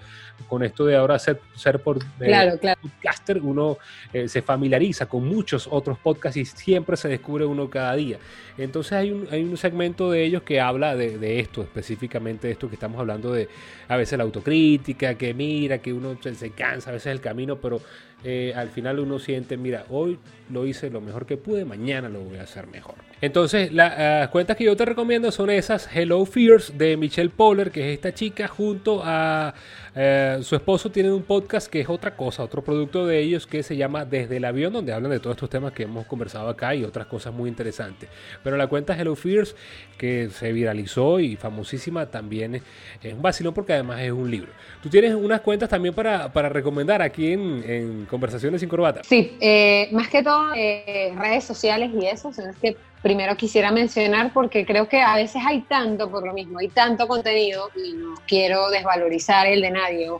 [0.46, 3.78] con esto de ahora ser, ser por eh, podcaster, uno
[4.12, 8.18] eh, se familiariza con muchos otros podcasts y siempre se descubre uno cada día.
[8.56, 12.68] Entonces hay un, hay un segmento de ellos que habla de, esto, específicamente de esto
[12.68, 13.48] que estamos hablando de
[13.88, 17.56] a veces la autocrítica, que mira, que uno se, se cansa, a veces el camino,
[17.56, 17.80] pero
[18.24, 20.18] eh, al final uno siente, mira, hoy
[20.50, 22.96] lo hice lo mejor que pude, mañana lo voy a hacer mejor.
[23.20, 27.88] Entonces, las cuentas que yo te recomiendo son esas Hello Fears de Michelle Poller, que
[27.88, 29.54] es esta chica, junto a
[29.96, 33.64] eh, su esposo, tienen un podcast que es otra cosa, otro producto de ellos que
[33.64, 36.76] se llama Desde el avión, donde hablan de todos estos temas que hemos conversado acá
[36.76, 38.08] y otras cosas muy interesantes.
[38.44, 39.56] Pero la cuenta Hello Fears,
[39.96, 42.62] que se viralizó y famosísima, también
[43.02, 44.52] es un vacilón porque además es un libro.
[44.80, 49.02] Tú tienes unas cuentas también para, para recomendar aquí en, Conversaciones sin Corbata.
[49.02, 53.70] Sí, eh, más que todo eh, redes sociales y eso, son las que primero quisiera
[53.70, 57.92] mencionar porque creo que a veces hay tanto por lo mismo, hay tanto contenido y
[57.92, 60.10] no quiero desvalorizar el de nadie,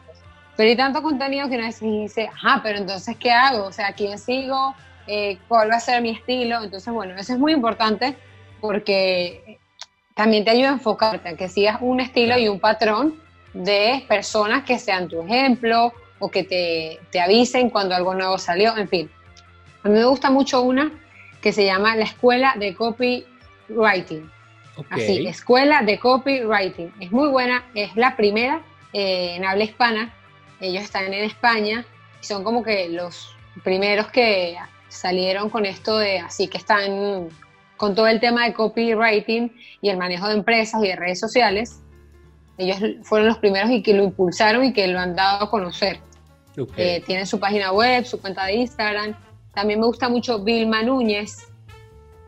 [0.57, 3.67] Pero hay tanto contenido que uno dice, ajá, pero entonces, ¿qué hago?
[3.67, 4.75] O sea, ¿quién sigo?
[5.07, 6.63] Eh, ¿Cuál va a ser mi estilo?
[6.63, 8.17] Entonces, bueno, eso es muy importante
[8.61, 9.59] porque
[10.15, 13.21] también te ayuda a enfocarte, a que sigas un estilo y un patrón
[13.55, 18.77] de personas que sean tu ejemplo o que te, te avisen cuando algo nuevo salió,
[18.77, 19.11] en fin.
[19.85, 20.93] A mí me gusta mucho una
[21.41, 24.31] que se llama la Escuela de Copywriting.
[24.91, 26.93] Así, Escuela de Copywriting.
[27.01, 28.63] Es muy buena, es la primera
[28.93, 30.15] eh, en habla hispana.
[30.61, 31.85] Ellos están en España
[32.21, 33.35] y son como que los
[33.65, 34.57] primeros que
[34.89, 37.29] salieron con esto de, así que están
[37.77, 41.81] con todo el tema de copywriting y el manejo de empresas y de redes sociales.
[42.57, 46.01] Ellos fueron los primeros y que lo impulsaron y que lo han dado a conocer.
[46.77, 49.15] Eh, tienen su página web, su cuenta de Instagram
[49.59, 51.49] también me gusta mucho Vilma Núñez.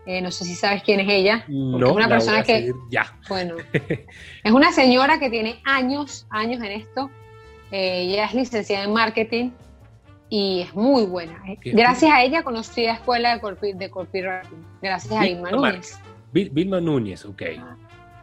[0.04, 1.44] Eh, no sé si sabes quién es ella.
[1.46, 2.72] No, es una persona que.
[2.90, 3.16] Ya.
[3.28, 3.54] Bueno,
[4.42, 7.08] es una señora que tiene años, años en esto.
[7.70, 9.50] Eh, ella es licenciada en marketing
[10.28, 11.40] y es muy buena.
[11.62, 14.66] Gracias a ella conocí la escuela de, de copywriting.
[14.82, 16.00] Gracias a Vilma Núñez.
[16.32, 17.42] Vilma Núñez, ok.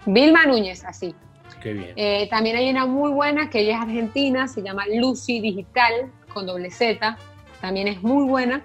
[0.05, 1.15] Vilma Núñez, así.
[1.63, 1.93] Qué bien.
[1.95, 6.45] Eh, también hay una muy buena que ella es argentina, se llama Lucy Digital, con
[6.45, 7.17] doble Z.
[7.61, 8.61] También es muy buena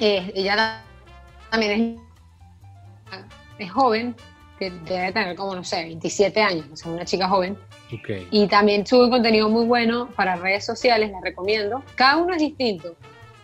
[0.00, 0.82] ella
[1.50, 2.00] también
[3.58, 4.14] es, joven,
[4.58, 7.58] que debe tener como, no sé, 27 años, o sea, una chica joven.
[8.30, 11.82] Y también sube contenido muy bueno para redes sociales, les recomiendo.
[11.94, 12.96] Cada uno es distinto,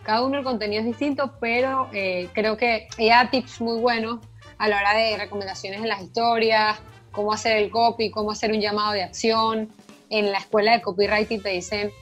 [0.02, 4.18] cada uno el contenido es distinto, pero eh, creo que ella da tips muy buenos
[4.58, 6.78] a la hora de recomendaciones en las historias,
[7.12, 9.68] cómo hacer el copy, cómo hacer un llamado de acción.
[10.08, 11.92] En la escuela de copywriting te dicen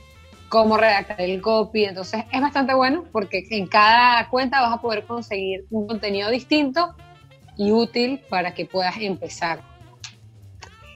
[0.49, 1.85] cómo redactar el copy.
[1.85, 6.95] Entonces es bastante bueno porque en cada cuenta vas a poder conseguir un contenido distinto
[7.57, 9.61] y útil para que puedas empezar.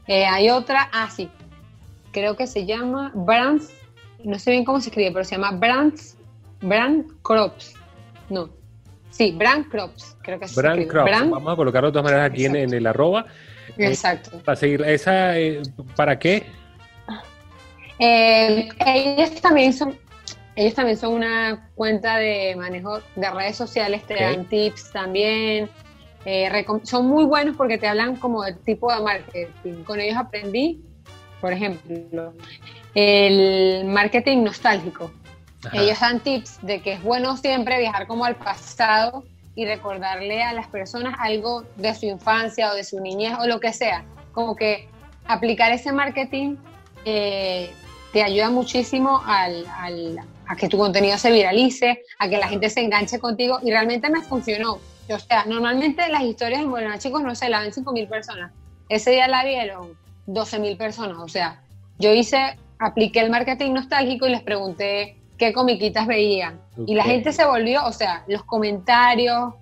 [0.07, 1.29] Eh, hay otra, ah, sí,
[2.13, 3.73] creo que se llama Brands,
[4.25, 6.17] no sé bien cómo se escribe, pero se llama Brands,
[6.61, 7.75] Brand Crops.
[8.29, 8.49] No,
[9.11, 11.11] sí, Brand Crops, creo que se Brand Crops.
[11.11, 13.27] Vamos a colocarlo de todas maneras aquí en, el arroba.
[13.77, 14.41] Eh, Exacto.
[14.45, 15.63] para seguir, ¿esa eh,
[15.97, 16.47] para qué?
[18.05, 19.97] Eh, ellos también son
[20.57, 25.71] ellos también son una cuenta de manejo de redes sociales, te dan tips también.
[26.25, 29.85] Eh, son muy buenos porque te hablan como del tipo de marketing.
[29.85, 30.83] Con ellos aprendí,
[31.41, 32.35] por ejemplo,
[32.95, 35.13] el marketing nostálgico.
[35.73, 39.25] Ellos dan tips de que es bueno siempre viajar como al pasado
[39.55, 43.61] y recordarle a las personas algo de su infancia o de su niñez o lo
[43.61, 44.05] que sea.
[44.33, 44.89] Como que
[45.25, 46.57] aplicar ese marketing
[47.05, 47.73] eh,
[48.13, 49.65] te ayuda muchísimo al,
[50.47, 54.11] a que tu contenido se viralice, a que la gente se enganche contigo y realmente
[54.11, 54.79] me funcionó.
[55.09, 58.53] O sea, normalmente las historias en Buenos Chicos no se la ven 5.000 personas.
[58.89, 59.97] Ese día la vieron
[60.27, 61.19] 12.000 personas.
[61.19, 61.61] O sea,
[61.99, 66.61] yo hice, apliqué el marketing nostálgico y les pregunté qué comiquitas veían.
[66.87, 69.55] Y la gente se volvió, o sea, los comentarios,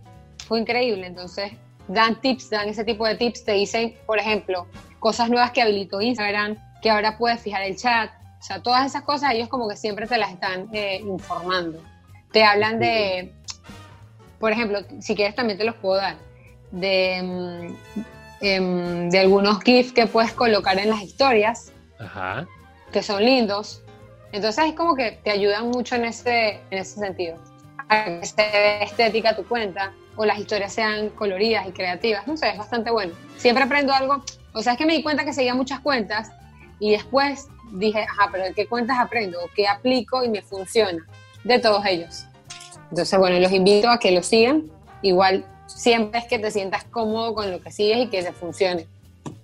[0.47, 1.07] fue increíble.
[1.07, 1.53] Entonces,
[1.89, 4.67] dan tips, dan ese tipo de tips, te dicen, por ejemplo,
[4.99, 9.03] cosas nuevas que habilitó Instagram, que ahora puedes fijar el chat, o sea, todas esas
[9.03, 11.83] cosas ellos como que siempre te las están eh, informando.
[12.33, 13.35] Te hablan de,
[14.39, 16.17] por ejemplo, si quieres también te los puedo dar,
[16.71, 18.05] de, mm,
[18.41, 21.73] em, de algunos GIFs que puedes colocar en las historias,
[22.91, 23.83] que son lindos.
[24.33, 27.37] Entonces es como que te ayudan mucho en ese, en ese sentido.
[27.89, 32.27] A que se vea estética tu cuenta o las historias sean coloridas y creativas.
[32.27, 33.13] No sé, es bastante bueno.
[33.37, 34.25] Siempre aprendo algo.
[34.55, 36.31] O sea, es que me di cuenta que seguía muchas cuentas
[36.79, 39.39] y después dije, ajá, pero ¿de qué cuentas aprendo?
[39.55, 41.07] ¿Qué aplico y me funciona?
[41.45, 42.27] De todos ellos.
[42.91, 44.65] Entonces, bueno, los invito a que lo sigan.
[45.03, 48.87] Igual, siempre es que te sientas cómodo con lo que sigues y que te funcione.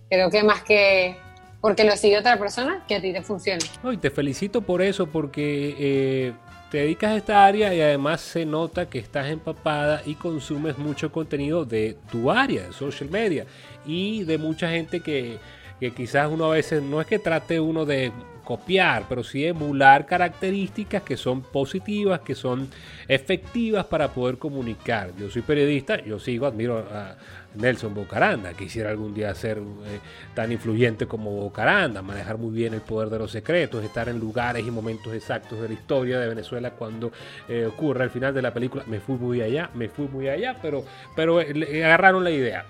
[0.09, 1.17] Creo que más que
[1.61, 3.65] porque lo sigue otra persona, que a ti te funcione.
[3.93, 6.33] y te felicito por eso, porque eh,
[6.71, 11.11] te dedicas a esta área y además se nota que estás empapada y consumes mucho
[11.11, 13.47] contenido de tu área, de social media,
[13.85, 15.39] y de mucha gente que
[15.81, 18.13] que quizás uno a veces no es que trate uno de
[18.47, 22.69] copiar, pero sí emular características que son positivas, que son
[23.09, 25.11] efectivas para poder comunicar.
[25.19, 27.17] Yo soy periodista, yo sigo, admiro a
[27.57, 29.99] Nelson Bocaranda, quisiera algún día ser eh,
[30.33, 34.65] tan influyente como Bocaranda, manejar muy bien el poder de los secretos, estar en lugares
[34.65, 37.11] y momentos exactos de la historia de Venezuela cuando
[37.49, 38.85] eh, ocurre al final de la película.
[38.87, 40.85] Me fui muy allá, me fui muy allá, pero,
[41.17, 42.65] pero eh, agarraron la idea.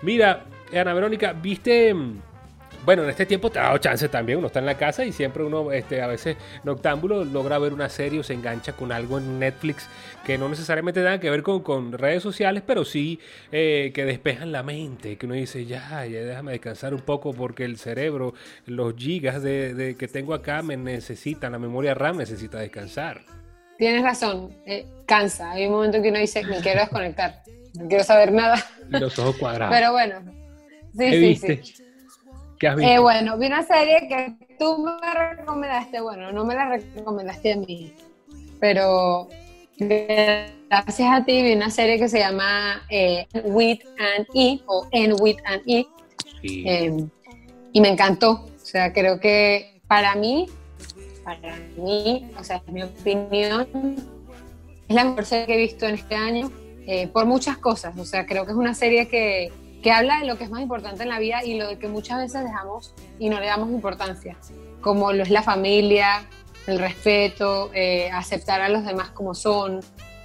[0.00, 1.94] Mira, Ana Verónica, viste
[2.88, 5.12] bueno, en este tiempo te ha dado chance también, uno está en la casa y
[5.12, 9.18] siempre uno, este, a veces noctámbulo, logra ver una serie o se engancha con algo
[9.18, 9.86] en Netflix
[10.24, 13.20] que no necesariamente tenga que ver con, redes sociales, pero sí
[13.52, 17.66] eh, que despejan la mente, que uno dice, ya, ya déjame descansar un poco porque
[17.66, 18.32] el cerebro,
[18.64, 23.20] los gigas de, que tengo acá me necesitan, la memoria RAM necesita descansar.
[23.76, 27.42] Tienes razón, eh, cansa, hay un momento que uno dice, me quiero desconectar,
[27.74, 28.56] no quiero saber nada.
[28.90, 29.76] Y los ojos cuadrados.
[29.76, 30.22] Pero bueno,
[30.96, 31.87] sí, sí, sí.
[32.60, 37.56] Eh, bueno, vi una serie que tú me recomendaste, bueno, no me la recomendaste a
[37.56, 37.94] mí,
[38.58, 39.28] pero
[39.78, 45.14] gracias a ti vi una serie que se llama eh, With and E o En
[45.20, 45.86] With and E
[46.42, 47.08] em,
[47.72, 50.46] y me encantó, o sea, creo que para mí,
[51.24, 53.68] para mí, o sea, en mi opinión,
[54.88, 56.50] es la mejor serie que he visto en este año
[56.86, 59.52] eh, por muchas cosas, o sea, creo que es una serie que
[59.82, 62.18] que habla de lo que es más importante en la vida y lo que muchas
[62.18, 64.36] veces dejamos y no le damos importancia,
[64.80, 66.28] como lo es la familia,
[66.66, 69.80] el respeto, eh, aceptar a los demás como son,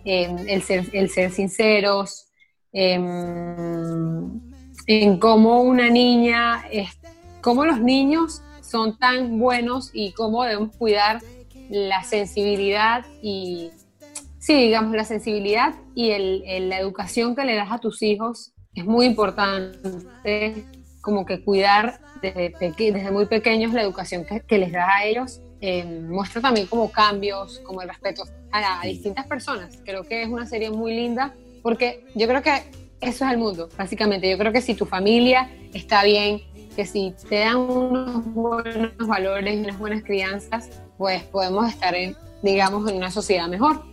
[0.05, 2.27] em, el, ser, el ser sinceros,
[2.71, 4.41] em,
[4.87, 6.65] en cómo una niña,
[7.41, 11.21] cómo los niños son tan buenos y cómo debemos cuidar
[11.69, 13.71] la sensibilidad y,
[14.39, 18.85] sí, digamos, la sensibilidad y el, la educación que le das a tus hijos es
[18.85, 20.65] muy importante
[21.01, 25.41] como que cuidar desde, desde muy pequeños la educación que, les da a ellos.
[25.61, 29.79] Eh, muestra también como cambios, como el respeto a, distintas personas.
[29.85, 32.63] Creo que es una serie muy linda porque yo creo que
[33.01, 34.29] eso es el mundo, básicamente.
[34.29, 36.41] Yo creo que si tu familia está bien,
[36.75, 42.15] que si te dan unos buenos valores y unas buenas crianzas, pues podemos estar en,
[42.41, 43.83] digamos, en una sociedad mejor.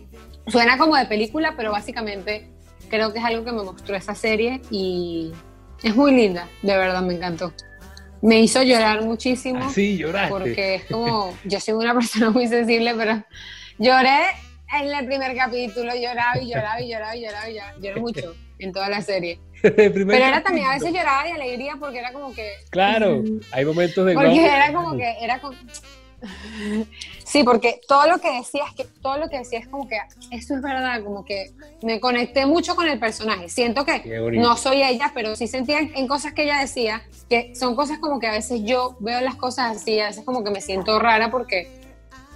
[0.47, 2.49] Suena como de película, pero básicamente
[2.91, 5.31] creo que es algo que me mostró esa serie y
[5.81, 7.53] es muy linda, de verdad me encantó.
[8.21, 9.61] Me hizo llorar muchísimo.
[9.63, 10.29] Ah, sí, lloraste.
[10.29, 13.23] Porque es como, yo soy una persona muy sensible, pero
[13.79, 14.19] lloré
[14.79, 17.77] en el primer capítulo, lloraba y lloraba y lloraba y lloraba y lloraba.
[17.79, 19.39] Lloré mucho en toda la serie.
[19.61, 22.51] Pero era también, a veces lloraba de alegría porque era como que...
[22.69, 24.13] Claro, hay momentos de...
[24.13, 25.55] Porque era como que, era como,
[27.31, 29.97] Sí, porque todo lo que decías, que todo lo que decías como que
[30.31, 33.47] eso es verdad, como que me conecté mucho con el personaje.
[33.47, 34.03] Siento que
[34.33, 38.19] no soy ella, pero sí sentía en cosas que ella decía, que son cosas como
[38.19, 41.31] que a veces yo veo las cosas así, a veces como que me siento rara
[41.31, 41.69] porque,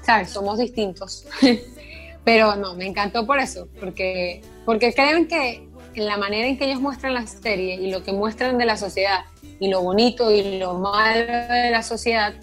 [0.01, 0.29] ¿sabes?
[0.29, 1.27] Somos distintos.
[2.23, 6.67] pero no, me encantó por eso, porque, porque creen que en la manera en que
[6.67, 9.25] ellos muestran la serie y lo que muestran de la sociedad
[9.59, 12.33] y lo bonito y lo malo de la sociedad,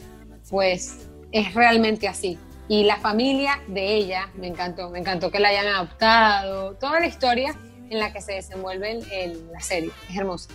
[0.51, 2.39] pues es realmente así.
[2.69, 7.07] Y la familia de ella, me encantó, me encantó que la hayan adoptado, toda la
[7.07, 7.55] historia
[7.91, 10.51] en la que se desenvuelve en la serie, es hermosa.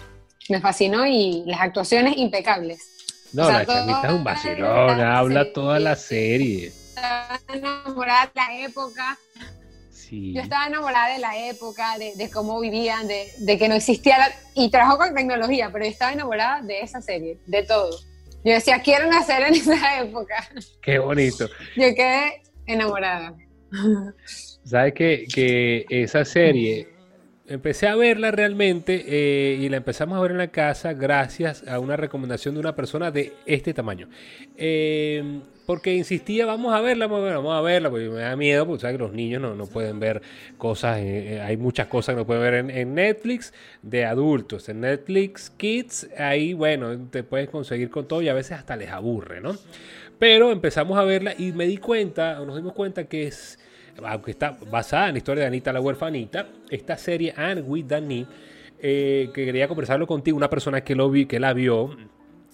[0.50, 2.80] Me fascinó y las actuaciones impecables.
[3.34, 6.68] No, la chamita es un vacilón, habla toda la serie.
[6.68, 9.18] Estaba enamorada de la época.
[9.92, 10.34] Sí.
[10.34, 14.32] Yo estaba enamorada de la época, de, cómo vivían, de, de, que no existía, la,
[14.56, 18.00] y trabajó con tecnología, pero yo estaba enamorada de esa serie, de todo.
[18.48, 20.50] Yo decía, quiero nacer en esa época.
[20.82, 21.50] Qué bonito.
[21.76, 23.36] Yo quedé enamorada.
[24.64, 26.88] ¿Sabes que, que esa serie,
[27.48, 31.80] empecé a verla realmente eh, y la empezamos a ver en la casa gracias a
[31.80, 34.10] una recomendación de una persona de este tamaño.
[34.58, 38.96] Eh, porque insistía, vamos a verla, vamos a verla, porque me da miedo, porque sabes
[38.96, 40.22] que los niños no, no pueden ver
[40.58, 44.70] cosas, eh, hay muchas cosas que no pueden ver en, Netflix de adultos.
[44.70, 48.90] En Netflix Kids, ahí, bueno, te puedes conseguir con todo y a veces hasta les
[48.90, 49.58] aburre, ¿no?
[50.18, 53.60] Pero empezamos a verla y me di cuenta, nos dimos cuenta que es,
[54.04, 58.26] aunque está basada en la historia de Anita la huerfanita, esta serie And with Danny,
[58.80, 61.96] eh, que quería conversarlo contigo, una persona que, lo vi, que la vio,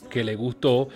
[0.10, 0.90] que le gustó,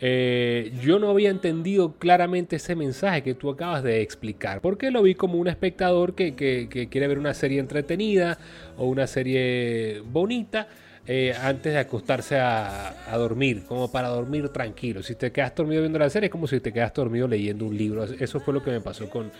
[0.00, 5.02] eh, yo no había entendido claramente ese mensaje que tú acabas de explicar, porque lo
[5.02, 8.38] vi como un espectador que, quiere ver una serie entretenida
[8.76, 10.68] o una serie bonita.
[11.06, 15.02] eh, antes de acostarse a, dormir, como para dormir tranquilo.
[15.02, 17.76] Si te quedas dormido viendo la serie, es como si te quedas dormido leyendo un
[17.76, 18.04] libro.
[18.04, 19.30] Eso fue lo que me pasó con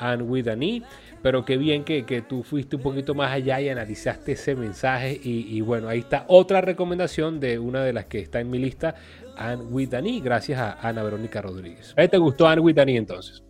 [0.00, 0.82] Anne with an e,
[1.22, 5.20] pero qué bien que, tú fuiste un poquito más allá y analizaste ese mensaje.
[5.22, 8.94] Y, bueno, ahí está otra recomendación de una de las que está en mi lista,
[9.36, 11.94] Anne with e, gracias a Ana Verónica Rodríguez.
[11.96, 13.42] ¿A te gustó Anne with e entonces?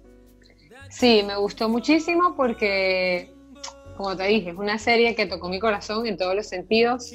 [0.91, 3.33] Sí, me gustó muchísimo porque,
[3.97, 7.15] como te dije, es una serie que tocó mi corazón en todos los sentidos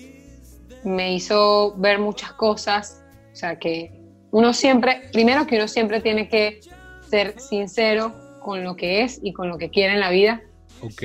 [0.86, 3.92] me hizo ver muchas cosas, o sea que
[4.32, 6.62] uno siempre, primero que uno siempre tiene que
[7.10, 8.14] ser sincero
[8.46, 10.44] con lo que es y con lo que quiere en la vida.
[10.84, 11.02] Ok.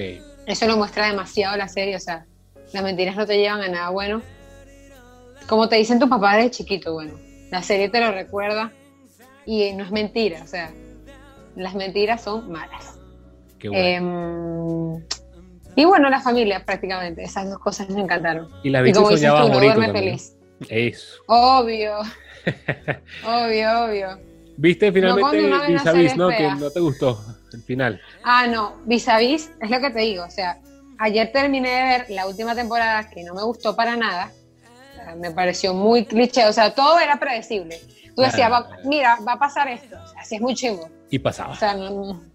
[0.46, 2.26] Eso lo muestra demasiado la serie, o sea,
[2.74, 4.20] las mentiras no te llevan a nada bueno.
[5.48, 7.14] Como te dicen tu papá desde chiquito, bueno,
[7.50, 8.72] la serie te lo recuerda
[9.46, 10.70] y no es mentira, o sea,
[11.56, 12.98] las mentiras son malas.
[13.58, 14.98] Qué bueno.
[14.98, 15.04] Em,
[15.76, 18.50] y bueno, la familia prácticamente, esas dos cosas me encantaron.
[18.62, 20.36] Y la viste soñaba tú, duerme feliz.
[20.68, 21.22] Eso.
[21.26, 22.00] Obvio.
[23.24, 24.29] obvio, obvio.
[24.60, 26.28] ¿Viste finalmente no, Vis a Vis, no?
[26.28, 27.18] Que no te gustó
[27.50, 27.98] el final.
[28.22, 30.58] Ah, no, Vis a Vis es lo que te digo, o sea,
[30.98, 34.30] ayer terminé de ver la última temporada que no me gustó para nada.
[35.16, 37.80] me pareció muy cliché, o sea, todo era predecible.
[38.14, 38.52] Tú decías,
[38.84, 40.90] mira, va a pasar esto, o sea, así es muy chingo.
[41.08, 41.54] Y pasaba.
[41.54, 41.74] O sea,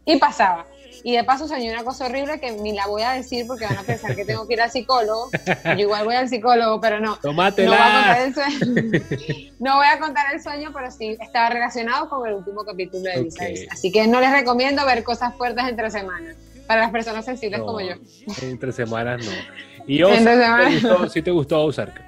[0.05, 0.65] y pasaba.
[1.05, 3.77] Y de paso soñé una cosa horrible que ni la voy a decir porque van
[3.77, 5.29] a pensar que tengo que ir al psicólogo.
[5.63, 7.17] Yo igual voy al psicólogo, pero no.
[7.17, 7.69] Tómatela.
[7.69, 9.51] No voy a contar el sueño.
[9.59, 13.19] no voy a contar el sueño, pero sí estaba relacionado con el último capítulo de
[13.19, 13.67] okay.
[13.69, 16.37] Así que no les recomiendo ver cosas fuertes entre semanas.
[16.65, 17.93] Para las personas sensibles como yo.
[18.41, 19.31] Entre semanas no.
[19.85, 22.01] ¿Y Ozark, ¿te gustó, sí te gustó Ozark?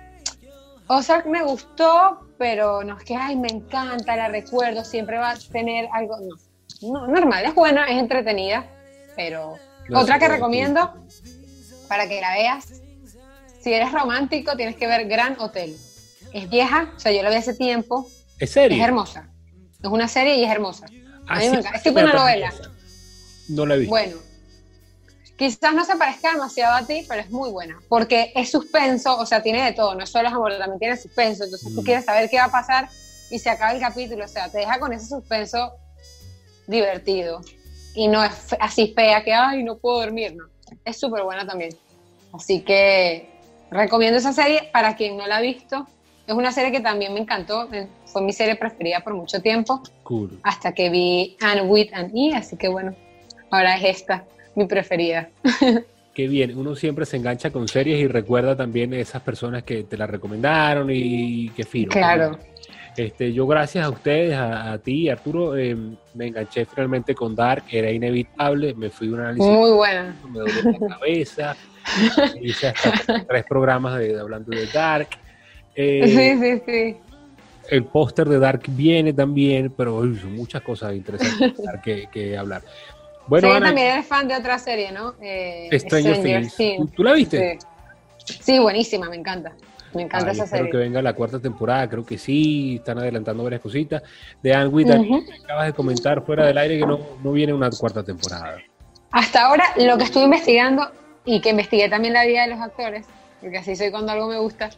[0.87, 5.37] Ozark me gustó, pero no es que, ay, me encanta, la recuerdo, siempre va a
[5.37, 6.17] tener algo,
[6.81, 8.65] no, no normal, es buena, es entretenida,
[9.17, 9.57] pero
[9.93, 10.93] otra que recomiendo
[11.89, 12.81] para que la veas,
[13.61, 15.75] si eres romántico, tienes que ver Gran Hotel.
[16.33, 18.07] Es vieja, o sea, yo la vi hace tiempo.
[18.39, 18.77] ¿Es serie?
[18.77, 19.29] Es hermosa.
[19.81, 20.85] Es una serie y es hermosa.
[21.27, 21.77] a mí me encanta.
[21.77, 22.53] Es tipo una novela.
[23.49, 23.89] No la he visto.
[23.89, 24.17] Bueno,
[25.37, 27.79] quizás no se parezca demasiado a ti, pero es muy buena.
[27.89, 29.95] Porque es suspenso, o sea, tiene de todo.
[29.95, 31.45] No solo es amor, también tiene suspenso.
[31.45, 31.85] Entonces tú mm.
[31.85, 32.89] quieres saber qué va a pasar
[33.31, 34.25] y se acaba el capítulo.
[34.25, 35.73] O sea, te deja con ese suspenso
[36.67, 37.41] divertido
[37.97, 40.45] y no es así fea que, ay, no puedo dormir, no.
[40.85, 41.71] Es súper buena también.
[42.31, 43.27] Así que
[43.71, 45.87] recomiendo esa serie para quien no la ha visto.
[46.27, 47.67] Es una serie que también me encantó,
[48.05, 49.81] fue mi serie preferida por mucho tiempo.
[50.03, 50.39] Cool.
[50.43, 52.93] Hasta que vi Anne with an E, así que bueno,
[53.49, 55.29] ahora es esta, mi preferida.
[56.13, 59.97] Qué bien, uno siempre se engancha con series y recuerda también esas personas que te
[59.97, 61.89] la recomendaron y que fino.
[61.89, 62.37] Claro.
[62.97, 65.77] Este, yo gracias a ustedes, a, ti, Arturo, eh,
[66.15, 69.45] me enganché finalmente con Dark, era inevitable, me fui a un análisis.
[69.45, 70.15] Muy buena.
[70.27, 71.55] Me dolió la cabeza,
[72.41, 75.09] hice hasta tres programas de, hablando de Dark.
[75.75, 76.97] Eh, sí, sí, sí.
[77.69, 82.63] El póster de Dark viene también, pero son muchas cosas interesantes que, que hablar.
[83.27, 85.13] Bueno, sí, también eres fan de otra serie, ¿no?
[85.21, 86.55] Eh, Stranger, Things.
[86.95, 87.59] ¿Tú, la viste?
[88.25, 89.53] sí, buenísima, me encanta.
[89.93, 93.61] Me encanta esa espero que venga la cuarta temporada, creo que sí, están adelantando varias
[93.61, 94.03] cositas.
[94.41, 98.03] De Anne Whitney, acabas de comentar fuera del aire que no, no viene una cuarta
[98.03, 98.57] temporada.
[99.11, 100.91] Hasta ahora, lo que estuve investigando
[101.25, 103.05] y que investigué también la vida de los actores,
[103.41, 104.69] porque así soy cuando algo me gusta.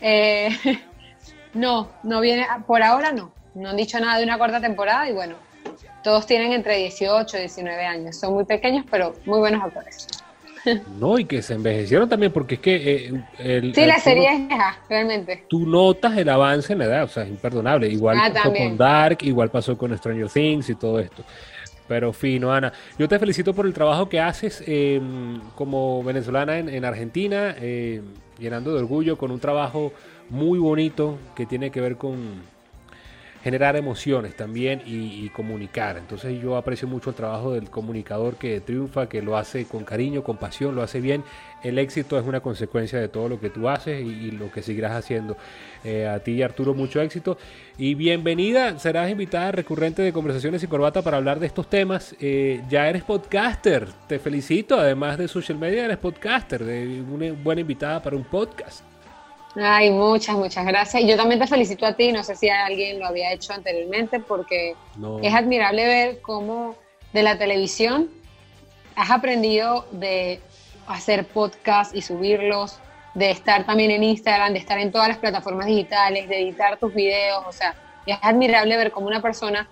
[0.00, 0.48] Eh,
[1.54, 3.32] no, no viene, por ahora no.
[3.54, 5.36] No han dicho nada de una cuarta temporada y bueno,
[6.02, 8.16] todos tienen entre 18 y 19 años.
[8.18, 10.08] Son muy pequeños, pero muy buenos actores.
[10.98, 12.76] No, y que se envejecieron también, porque es que...
[12.76, 15.44] Eh, el, sí, la serie es vieja, realmente.
[15.48, 17.88] Tú notas el avance en la edad, o sea, es imperdonable.
[17.88, 21.24] Igual ah, pasó con Dark, igual pasó con Stranger Things y todo esto.
[21.86, 22.72] Pero fino, Ana.
[22.98, 28.02] Yo te felicito por el trabajo que haces em, como venezolana en, Argentina, em,
[28.38, 29.92] llenando de orgullo con un trabajo
[30.30, 32.42] muy bonito que tiene que ver con,
[33.44, 35.98] generar emociones también y, comunicar.
[35.98, 40.24] Entonces yo aprecio mucho el trabajo del comunicador que triunfa, que lo hace con cariño,
[40.24, 41.22] con pasión, lo hace bien.
[41.62, 44.92] El éxito es una consecuencia de todo lo que tú haces y, lo que seguirás
[44.92, 45.36] haciendo.
[45.84, 47.36] Eh, a ti, Arturo, mucho éxito.
[47.76, 52.16] Y bienvenida, serás invitada recurrente de Conversaciones y Corbata para hablar de estos temas.
[52.20, 54.80] Eh, ya eres podcaster, te felicito.
[54.80, 58.93] Además de social media, eres podcaster, de una buena invitada para un podcast.
[59.56, 61.02] Ay, muchas, muchas gracias.
[61.02, 64.18] Y yo también te felicito a ti, no sé si alguien lo había hecho anteriormente,
[64.20, 64.74] porque
[65.22, 66.74] es admirable ver cómo
[67.12, 68.10] de la televisión
[68.96, 70.40] has aprendido de
[70.86, 72.78] hacer podcasts y subirlos,
[73.14, 76.92] de estar también en Instagram, de estar en todas las plataformas digitales, de editar tus
[76.92, 77.74] videos, o sea,
[78.06, 79.68] es admirable ver cómo una persona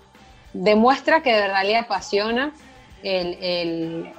[0.52, 2.52] demuestra que de verdad le apasiona
[3.02, 4.12] el,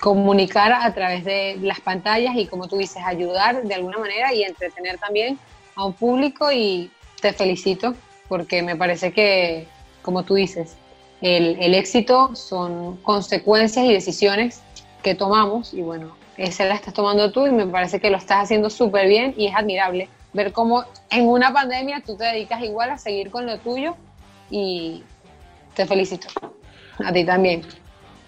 [0.00, 4.42] comunicar a través de las pantallas y como tú dices, ayudar de alguna manera y
[4.42, 5.38] entretener también
[5.74, 6.90] a un público y
[7.20, 7.94] te felicito
[8.28, 9.66] porque me parece que,
[10.02, 10.76] como tú dices,
[11.20, 14.62] el, el éxito son consecuencias y decisiones
[15.02, 18.44] que tomamos y bueno, esa la estás tomando tú y me parece que lo estás
[18.44, 22.90] haciendo súper bien y es admirable ver cómo en una pandemia tú te dedicas igual
[22.90, 23.96] a seguir con lo tuyo
[24.50, 25.02] y
[25.74, 26.28] te felicito.
[27.04, 27.62] A ti también.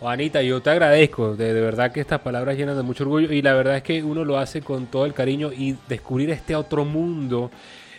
[0.00, 3.52] Juanita, yo te agradezco, de, verdad que estas palabras llenan de mucho orgullo y la
[3.52, 7.50] verdad es que uno lo hace con todo el cariño y descubrir este otro mundo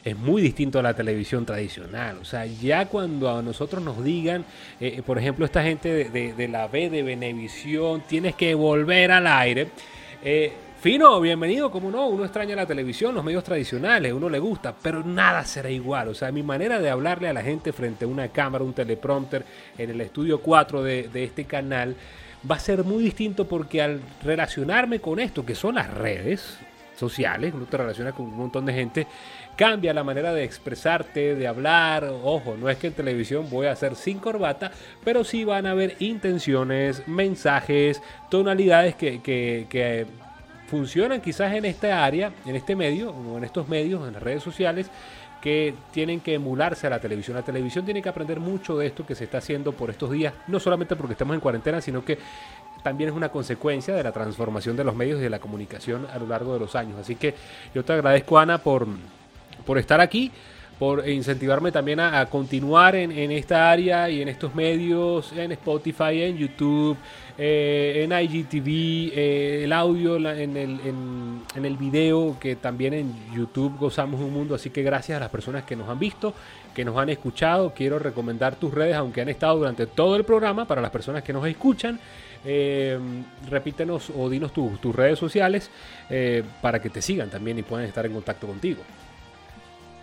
[0.03, 2.17] es muy distinto a la televisión tradicional.
[2.17, 4.45] O sea, ya cuando a nosotros nos digan,
[4.79, 9.67] eh, por ejemplo, esta gente de, la B de Venevisión, tienes que volver al aire.
[10.23, 14.73] Eh, Fino, bienvenido, como no, uno extraña la televisión, los medios tradicionales, uno le gusta,
[14.81, 16.07] pero nada será igual.
[16.07, 19.45] O sea, mi manera de hablarle a la gente frente a una cámara, un teleprompter,
[19.77, 21.95] en el estudio 4 de, de este canal,
[22.49, 26.57] va a ser muy distinto porque al relacionarme con esto, que son las redes
[26.97, 29.05] sociales, uno te relaciona con un montón de gente,
[29.55, 32.05] cambia la manera de expresarte, de hablar.
[32.23, 34.71] Ojo, no es que en televisión voy a hacer sin corbata,
[35.03, 38.01] pero sí van a haber intenciones, mensajes,
[38.31, 40.07] tonalidades que, que, que
[40.71, 44.41] funcionan quizás en esta área, en este medio, o en estos medios, en las redes
[44.41, 44.89] sociales,
[45.41, 47.35] que tienen que emularse a la televisión.
[47.35, 50.33] La televisión tiene que aprender mucho de esto que se está haciendo por estos días,
[50.47, 52.17] no solamente porque estamos en cuarentena, sino que
[52.83, 56.17] también es una consecuencia de la transformación de los medios y de la comunicación a
[56.17, 56.97] lo largo de los años.
[56.97, 57.35] Así que
[57.75, 58.87] yo te agradezco, Ana, por,
[59.65, 60.31] por estar aquí
[60.81, 66.37] por incentivarme también a, continuar en, esta área y en estos medios, en Spotify, en
[66.39, 66.97] YouTube,
[67.37, 70.79] eh, en IGTV, eh, el audio en, el,
[71.55, 74.55] en, el video, que también en YouTube gozamos un mundo.
[74.55, 76.33] Así que gracias a las personas que nos han visto,
[76.73, 77.75] que nos han escuchado.
[77.75, 81.31] Quiero recomendar tus redes, aunque han estado durante todo el programa, para las personas que
[81.31, 81.99] nos escuchan.
[82.43, 82.97] Eh,
[83.51, 85.69] repítenos o dinos tus redes sociales
[86.59, 88.81] para que te sigan también y puedan estar en contacto contigo.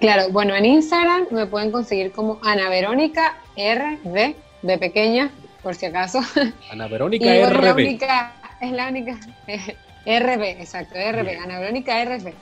[0.01, 5.31] Claro, bueno, en Instagram me pueden conseguir como Ana Verónica RB, de pequeña,
[5.63, 6.21] por si acaso.
[6.71, 7.63] Ana Verónica RB.
[7.63, 9.19] La única, es la única.
[10.07, 12.33] RB, exacto, RB, Ana Verónica RB.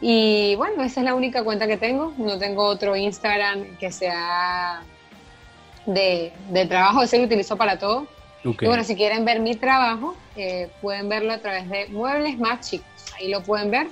[0.00, 2.12] Y bueno, esa es la única cuenta que tengo.
[2.18, 4.82] No tengo otro Instagram que sea
[5.86, 6.32] de,
[6.68, 8.06] trabajo, ese lo utilizo para todo.
[8.44, 12.68] Y bueno, si quieren ver mi trabajo, eh, pueden verlo a través de Muebles Más
[12.68, 12.86] Chicos.
[13.16, 13.88] Ahí lo pueden ver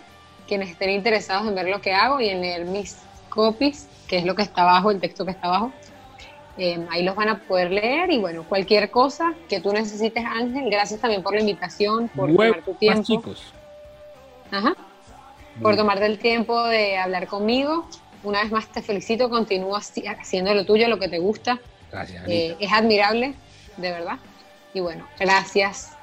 [0.47, 4.24] quienes estén interesados en ver lo que hago y en leer mis copies, que es
[4.24, 5.72] lo que está abajo, el texto que está abajo.
[6.57, 10.70] Eh, ahí los van a poder leer y bueno, cualquier cosa que tú necesites, Ángel,
[10.70, 13.03] gracias también por la invitación, por tomar tu tiempo.
[13.03, 13.53] Chicos.
[14.51, 14.74] Ajá.
[15.61, 17.88] Por tomarte el tiempo de hablar conmigo.
[18.22, 19.80] Una vez más te felicito, continúa
[20.18, 21.59] haciendo lo tuyo, lo que te gusta.
[21.90, 22.24] Gracias.
[22.26, 23.34] Eh, es admirable,
[23.76, 24.18] de verdad.
[24.72, 25.93] Y bueno, gracias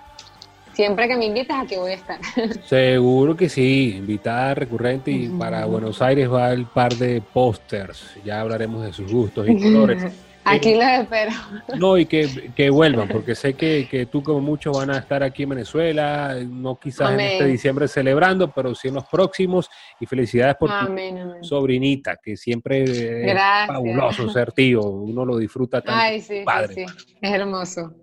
[0.74, 2.20] siempre que me invites aquí voy a estar.
[2.66, 8.42] Seguro que sí, invitada recurrente y para Buenos Aires va el par de pósters, ya
[8.42, 10.06] hablaremos de sus gustos y colores.
[10.44, 11.32] Aquí los espero.
[11.78, 15.50] No, y que, vuelvan, porque sé que, tú como muchos van a estar aquí en
[15.50, 19.70] Venezuela, no quizás en este diciembre celebrando, pero sí en los próximos.
[20.00, 22.84] Y felicidades por tu sobrinita, que siempre
[23.30, 26.02] es fabuloso ser tío, uno lo disfruta tanto.
[26.02, 26.74] Ay, sí, padre.
[26.74, 26.86] sí,
[27.22, 27.94] es hermoso.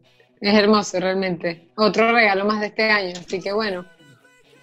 [0.41, 1.69] Es hermoso, realmente.
[1.77, 3.85] Otro regalo más de este año, así que bueno.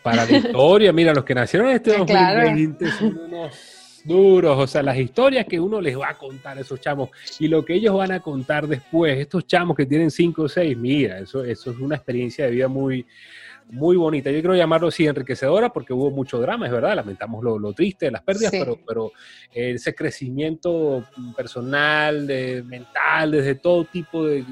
[0.02, 4.84] Para la historia, mira, los que nacieron en este 2020 son unos duros, o sea,
[4.84, 7.10] las historias que uno les va a contar a esos chamos
[7.40, 10.78] y lo que ellos van a contar después, estos chamos que tienen 5 o 6,
[10.78, 13.06] mira, eso, eso es una experiencia de vida muy,
[13.70, 14.30] muy bonita.
[14.32, 18.12] Yo quiero llamarlo así enriquecedora porque hubo mucho drama, es verdad, lamentamos lo, triste de
[18.12, 19.12] las pérdidas, pero, pero
[19.52, 21.06] ese crecimiento
[21.36, 24.44] personal, de, mental, desde todo tipo de,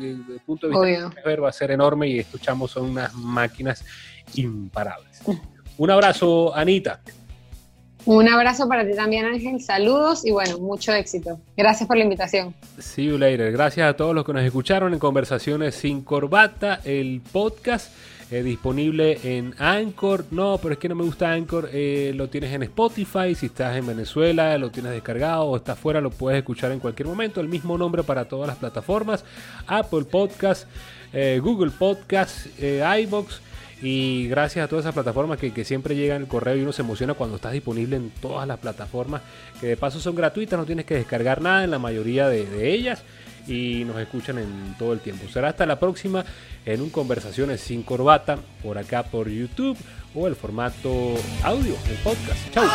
[0.46, 3.86] punto de vista va a ser enorme y escuchamos son unas máquinas
[4.36, 5.22] imparables.
[5.78, 7.02] Un abrazo, Anita.
[8.06, 9.62] Un abrazo para ti también, Ángel.
[9.62, 11.40] Saludos y bueno, mucho éxito.
[11.56, 12.54] Gracias por la invitación.
[12.78, 13.52] See you later.
[13.52, 17.94] Gracias a todos los que nos escucharon en Conversaciones sin Corbata, el podcast.
[18.34, 20.26] Eh, disponible en Anchor.
[20.32, 21.70] No, pero es que no me gusta Anchor.
[21.72, 23.36] Eh, lo tienes en Spotify.
[23.36, 27.08] Si estás en Venezuela, lo tienes descargado o estás fuera, lo puedes escuchar en cualquier
[27.08, 27.42] momento.
[27.42, 29.24] El mismo nombre para todas las plataformas:
[29.68, 30.68] Apple Podcast,
[31.14, 33.40] eh, Google Podcast, iBox.
[33.84, 37.14] Y gracias a todas esas plataformas que, siempre llegan el correo y uno se emociona
[37.14, 39.22] cuando estás disponible en todas las plataformas,
[39.62, 43.04] que de paso son gratuitas, no tienes que descargar nada en la mayoría de ellas
[43.48, 45.28] y nos escuchan en todo el tiempo.
[45.32, 46.24] Será hasta la próxima
[46.66, 49.78] en un Conversaciones sin Corbata por acá por YouTube
[50.16, 52.54] o el formato audio del podcast.
[52.54, 52.68] Chao.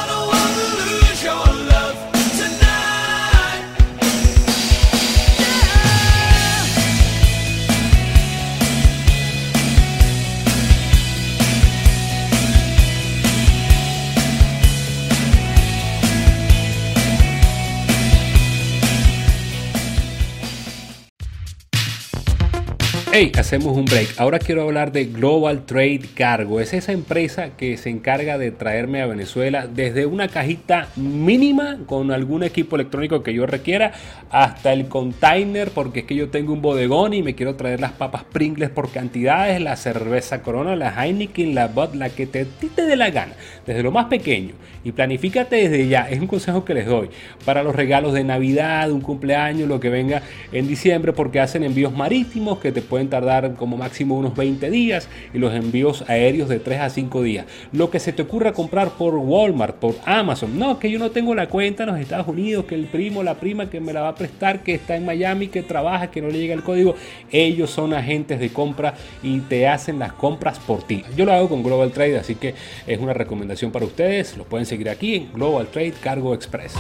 [23.11, 24.21] Hey, hacemos un break.
[24.21, 26.61] Ahora quiero hablar de Global Trade Cargo.
[26.61, 32.13] Es esa empresa que se encarga de traerme a Venezuela desde una cajita mínima con
[32.13, 33.93] algún equipo electrónico que yo requiera
[34.31, 37.93] hasta el container porque es que yo tengo un bodegón y me quiero traer las
[37.93, 42.83] papas Pringles por cantidades, la cerveza Corona, la Heineken, la Bud, la que te, te
[42.83, 43.33] dé la gana.
[43.67, 44.53] Desde lo más pequeño.
[44.85, 46.09] Y planifícate desde ya.
[46.09, 47.11] Es un consejo que les doy
[47.45, 50.23] para los regalos de Navidad, un cumpleaños, lo que venga
[50.53, 55.09] en diciembre porque hacen envíos marítimos que te pueden tardar como máximo unos 20 días
[55.35, 57.47] y los envíos aéreos de 3 a 5 días.
[57.73, 61.35] Lo que se te ocurra comprar por Walmart, por Amazon, no, que yo no tengo
[61.35, 64.09] la cuenta en los Estados Unidos, que el primo, la prima que me la va
[64.09, 66.95] a prestar, que está en Miami, que trabaja, que no le llega el código,
[67.31, 71.03] ellos son agentes de compra y te hacen las compras por ti.
[71.17, 72.55] Yo lo hago con Global Trade, así que
[72.87, 74.37] es una recomendación para ustedes.
[74.37, 76.75] Lo pueden seguir aquí en Global Trade Cargo Express.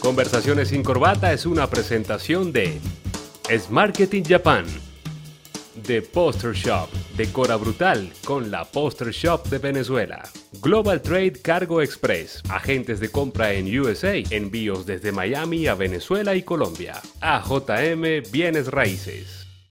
[0.00, 2.80] Conversaciones sin corbata es una presentación de
[3.50, 4.64] Es Marketing Japan,
[5.86, 10.22] The Poster Shop, Decora Brutal con la Poster Shop de Venezuela,
[10.62, 16.42] Global Trade Cargo Express, agentes de compra en USA, envíos desde Miami a Venezuela y
[16.42, 19.45] Colombia, AJM Bienes Raíces.